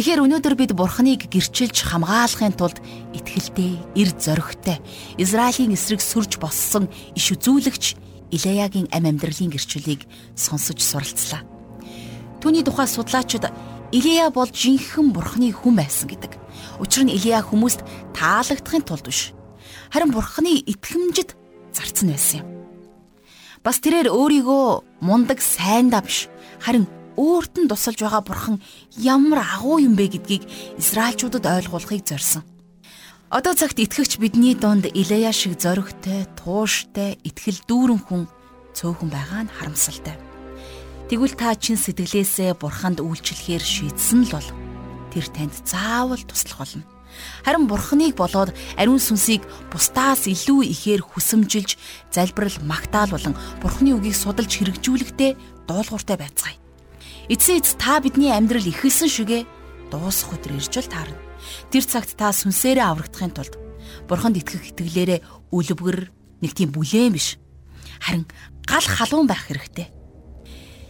Тэгэхээр 0.00 0.24
өнөөдөр 0.24 0.54
бид 0.56 0.72
Бурхныг 0.72 1.28
гэрчилж 1.28 1.76
хамгаалахын 1.84 2.56
тулд 2.56 2.80
итгэлтэй, 3.12 3.76
эр 4.00 4.16
зоригтой 4.16 4.80
Израилийн 5.20 5.76
эсрэг 5.76 6.00
сүрж 6.00 6.40
боссон 6.40 6.88
иш 7.12 7.36
үзүүлэгч 7.36 8.00
Илаягийн 8.32 8.88
ам 8.96 9.04
амьдралын 9.04 9.52
гэрчлэлийг 9.52 10.08
сонсож 10.32 10.80
суралцлаа. 10.80 11.44
Түүний 12.40 12.64
тухай 12.64 12.88
судлаачид 12.88 13.52
Илия 13.92 14.32
бол 14.32 14.48
жинхэнэ 14.48 15.12
Бурхны 15.12 15.52
хүн 15.52 15.76
байсан 15.76 16.08
гэдэг. 16.08 16.32
Учир 16.80 17.04
нь 17.04 17.12
Илия 17.12 17.44
хүмүүст 17.44 17.84
таалагдахын 18.16 18.88
тулд 18.88 19.04
биш. 19.04 19.36
Харин 19.92 20.16
Бурхны 20.16 20.64
итгэмжид 20.64 21.36
зарцсан 21.76 22.08
байсан 22.08 22.40
юм. 22.40 22.48
Бас 23.60 23.84
тэрээр 23.84 24.08
өөрийгөө 24.08 25.04
мундаг 25.04 25.44
сайндаа 25.44 26.00
биш 26.00 26.32
харин 26.56 26.88
өөрт 27.20 27.54
нь 27.60 27.68
тусалж 27.68 28.00
байгаа 28.00 28.24
бурхан 28.24 28.56
ямар 28.96 29.44
агуу 29.44 29.76
юм 29.76 29.92
бэ 29.92 30.16
гэдгийг 30.16 30.48
Израильчуудад 30.80 31.44
ойлгуулахыг 31.44 32.08
зорьсон. 32.08 32.42
Одоо 33.28 33.52
цагт 33.54 33.78
итгэгч 33.78 34.16
бидний 34.18 34.56
дунд 34.56 34.88
Илая 34.88 35.30
шиг 35.30 35.60
зоригтой, 35.60 36.26
тууштай, 36.34 37.20
итгэл 37.22 37.60
дүүрэн 37.68 38.00
хүн 38.02 38.22
цөөхөн 38.74 39.10
байгаа 39.12 39.42
нь 39.46 39.54
харамсалтай. 39.54 40.16
Тэгвэл 41.12 41.36
та 41.36 41.54
чин 41.54 41.76
сэтгэлээсээ 41.78 42.58
бурханд 42.58 42.98
үйлчлэхээр 43.04 43.62
шийдсэн 43.62 44.30
л 44.30 44.34
бол 44.34 44.48
тэр 45.14 45.26
танд 45.30 45.54
заавал 45.62 46.22
туслах 46.26 46.58
болно. 46.64 46.82
Харин 47.44 47.66
бурхныг 47.66 48.14
болоод 48.14 48.54
ариун 48.78 49.02
сүнсийг 49.02 49.42
бусдаас 49.74 50.30
илүү 50.30 50.70
ихээр 50.70 51.02
хүсэмжилж, 51.02 51.78
залбирал, 52.14 52.58
магтаал 52.62 53.10
болон 53.10 53.34
бурхны 53.62 53.94
үгийг 53.94 54.14
судалж 54.14 54.50
хэрэгжүүлэхдээ 54.54 55.66
дуулууртай 55.66 56.16
байцгаая. 56.18 56.69
Эцсийн 57.30 57.62
эц 57.62 57.78
та 57.78 58.02
бидний 58.02 58.34
амьдрал 58.34 58.66
ихэлсэн 58.66 59.06
шигэ 59.06 59.46
дуусах 59.94 60.34
өдөр 60.34 60.58
ирж 60.58 60.82
л 60.82 60.90
таарна. 60.90 61.14
Тэр 61.70 61.86
цагт 61.86 62.18
та 62.18 62.34
сүнсээрээ 62.34 62.82
аврагдахын 62.82 63.30
тулд 63.30 63.54
бурханд 64.10 64.42
итгэх 64.42 64.74
итгэлээрээ 64.74 65.54
үлбгэр 65.54 66.10
нэг 66.42 66.52
тийм 66.58 66.74
бүлээн 66.74 67.14
биш. 67.14 67.38
Харин 68.02 68.26
гал 68.66 68.82
халуун 68.82 69.30
байх 69.30 69.46
хэрэгтэй. 69.46 69.94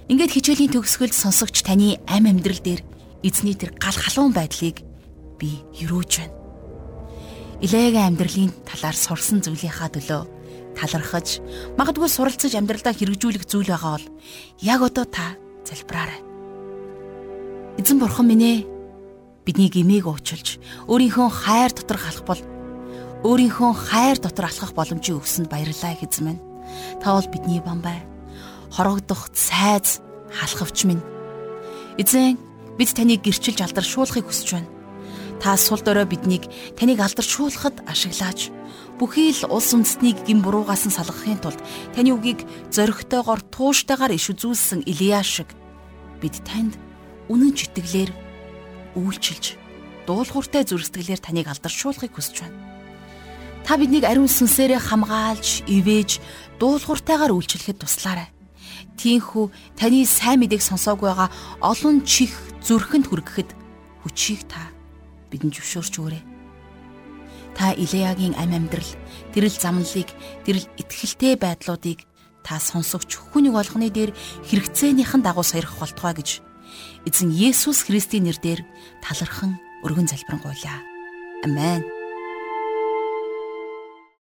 Ингээд 0.09 0.33
хичээлийн 0.33 0.73
төгсгөлд 0.73 1.13
сонсогч 1.13 1.61
таны 1.61 2.01
ам 2.09 2.25
амьдрал 2.25 2.57
дээр 2.65 2.89
эзний 3.21 3.53
тэр 3.53 3.77
гал 3.77 3.93
халуун 3.93 4.33
байдлыг 4.33 4.81
би 5.37 5.61
юрөөж 5.77 6.25
байна. 6.25 6.37
Илээгийн 7.61 8.17
амьдралын 8.17 8.53
талаар 8.65 8.97
сурсан 8.97 9.45
зүйлийнхаа 9.45 9.93
төлөө 9.93 10.25
талархаж 10.73 11.45
магадгүй 11.77 12.09
суралцаж 12.09 12.57
амьдралдаа 12.57 12.97
хэрэгжүүлэх 12.97 13.45
зүйл 13.45 13.69
байгаа 13.69 14.01
бол 14.01 14.09
яг 14.65 14.81
одоо 14.81 15.05
та 15.05 15.37
залбираарай. 15.69 16.30
Эзэн 17.81 17.97
бурхан 17.97 18.29
минь 18.29 18.45
ээ 18.45 18.59
бидний 19.49 19.73
гмийг 19.73 20.05
уучлж 20.05 20.61
өөрийнхөө 20.85 21.29
хайр 21.33 21.73
дотор 21.73 21.97
халах 21.97 22.29
бол 22.29 22.41
өөрийнхөө 23.25 23.73
хайр 23.73 24.21
дотор 24.21 24.53
алхах 24.53 24.77
боломжийг 24.77 25.17
өгсөнд 25.17 25.49
баярлалаа 25.49 25.97
эзэн 25.97 26.25
минь. 26.29 26.45
Та 27.01 27.17
бол 27.17 27.25
бидний 27.33 27.65
бам 27.65 27.81
бай. 27.81 28.05
хорогдох 28.69 29.33
сайз 29.33 30.05
халахвч 30.29 30.85
минь. 30.85 31.01
Эзэн 31.97 32.37
бид 32.77 32.93
таныг 32.93 33.25
гэрчилж 33.25 33.65
алдаршуулахыг 33.65 34.29
хүсэж 34.29 34.61
байна. 34.61 34.69
Та 35.41 35.57
сул 35.57 35.81
дорой 35.81 36.05
биднийг 36.05 36.53
таныг 36.77 37.01
алдаршуулахад 37.01 37.81
ашиглаач. 37.89 38.53
Бүхий 39.01 39.33
л 39.33 39.49
улс 39.49 39.73
үндэстнийг 39.73 40.29
гин 40.29 40.45
буруугаас 40.45 40.85
нь 40.85 40.93
салгахын 40.93 41.41
тулд 41.41 41.57
таны 41.97 42.13
үгийг 42.13 42.45
зоригтойгоор 42.69 43.41
тууштайгаар 43.49 44.13
иш 44.13 44.29
үзүүлсэн 44.37 44.85
Илия 44.85 45.25
шиг 45.25 45.49
бид 46.21 46.37
танд 46.45 46.77
үнэн 47.31 47.55
читгэлээр 47.55 48.11
үйлчилж 48.99 49.55
дуулууртай 50.11 50.67
зүрхсэтгэлээр 50.67 51.21
таныг 51.23 51.47
алдаршуулахыг 51.47 52.11
хүсэж 52.19 52.37
байна. 52.43 52.59
Та 53.63 53.79
биднийг 53.79 54.03
ариун 54.03 54.27
сүнсээрээ 54.27 54.81
хамгаалж, 54.83 55.63
ивэж, 55.71 56.19
дуулууртайгаар 56.59 57.31
үйлчлэхэд 57.31 57.79
туслаарай. 57.79 58.29
Тийхүү 58.99 59.79
таны 59.79 60.03
сайн 60.03 60.43
мэдээг 60.43 60.59
сонсоог 60.59 61.07
байгаа 61.07 61.29
олон 61.63 62.03
чих 62.03 62.35
зүрхэнд 62.67 63.07
хүргэхэд 63.07 63.51
хүчийг 64.03 64.51
та 64.51 64.75
бидэнд 65.31 65.55
зөвшөөрч 65.55 65.95
өгөөрэй. 66.03 66.25
Та 67.55 67.77
Илеягийн 67.77 68.35
ам 68.35 68.51
амьдрал, 68.57 68.91
тэрэл 69.31 69.55
замналыг, 69.55 70.09
тэрэл 70.43 70.67
итгэлтэй 70.81 71.37
байдлуудыг 71.39 72.09
та 72.43 72.59
сонсогч 72.59 73.21
хүнийг 73.21 73.55
олгоны 73.55 73.93
дээр 73.93 74.17
хэрэгцээнийхэн 74.49 75.23
дагуу 75.23 75.45
саярах 75.45 75.77
болтугай 75.77 76.17
гэж 76.17 76.50
эзэн 77.09 77.31
Есүс 77.31 77.87
Христийн 77.87 78.29
нэрээр 78.29 78.61
талархан 79.01 79.57
өргөн 79.85 80.09
залбирanгуйлаа. 80.09 80.79
Амен. 81.45 82.00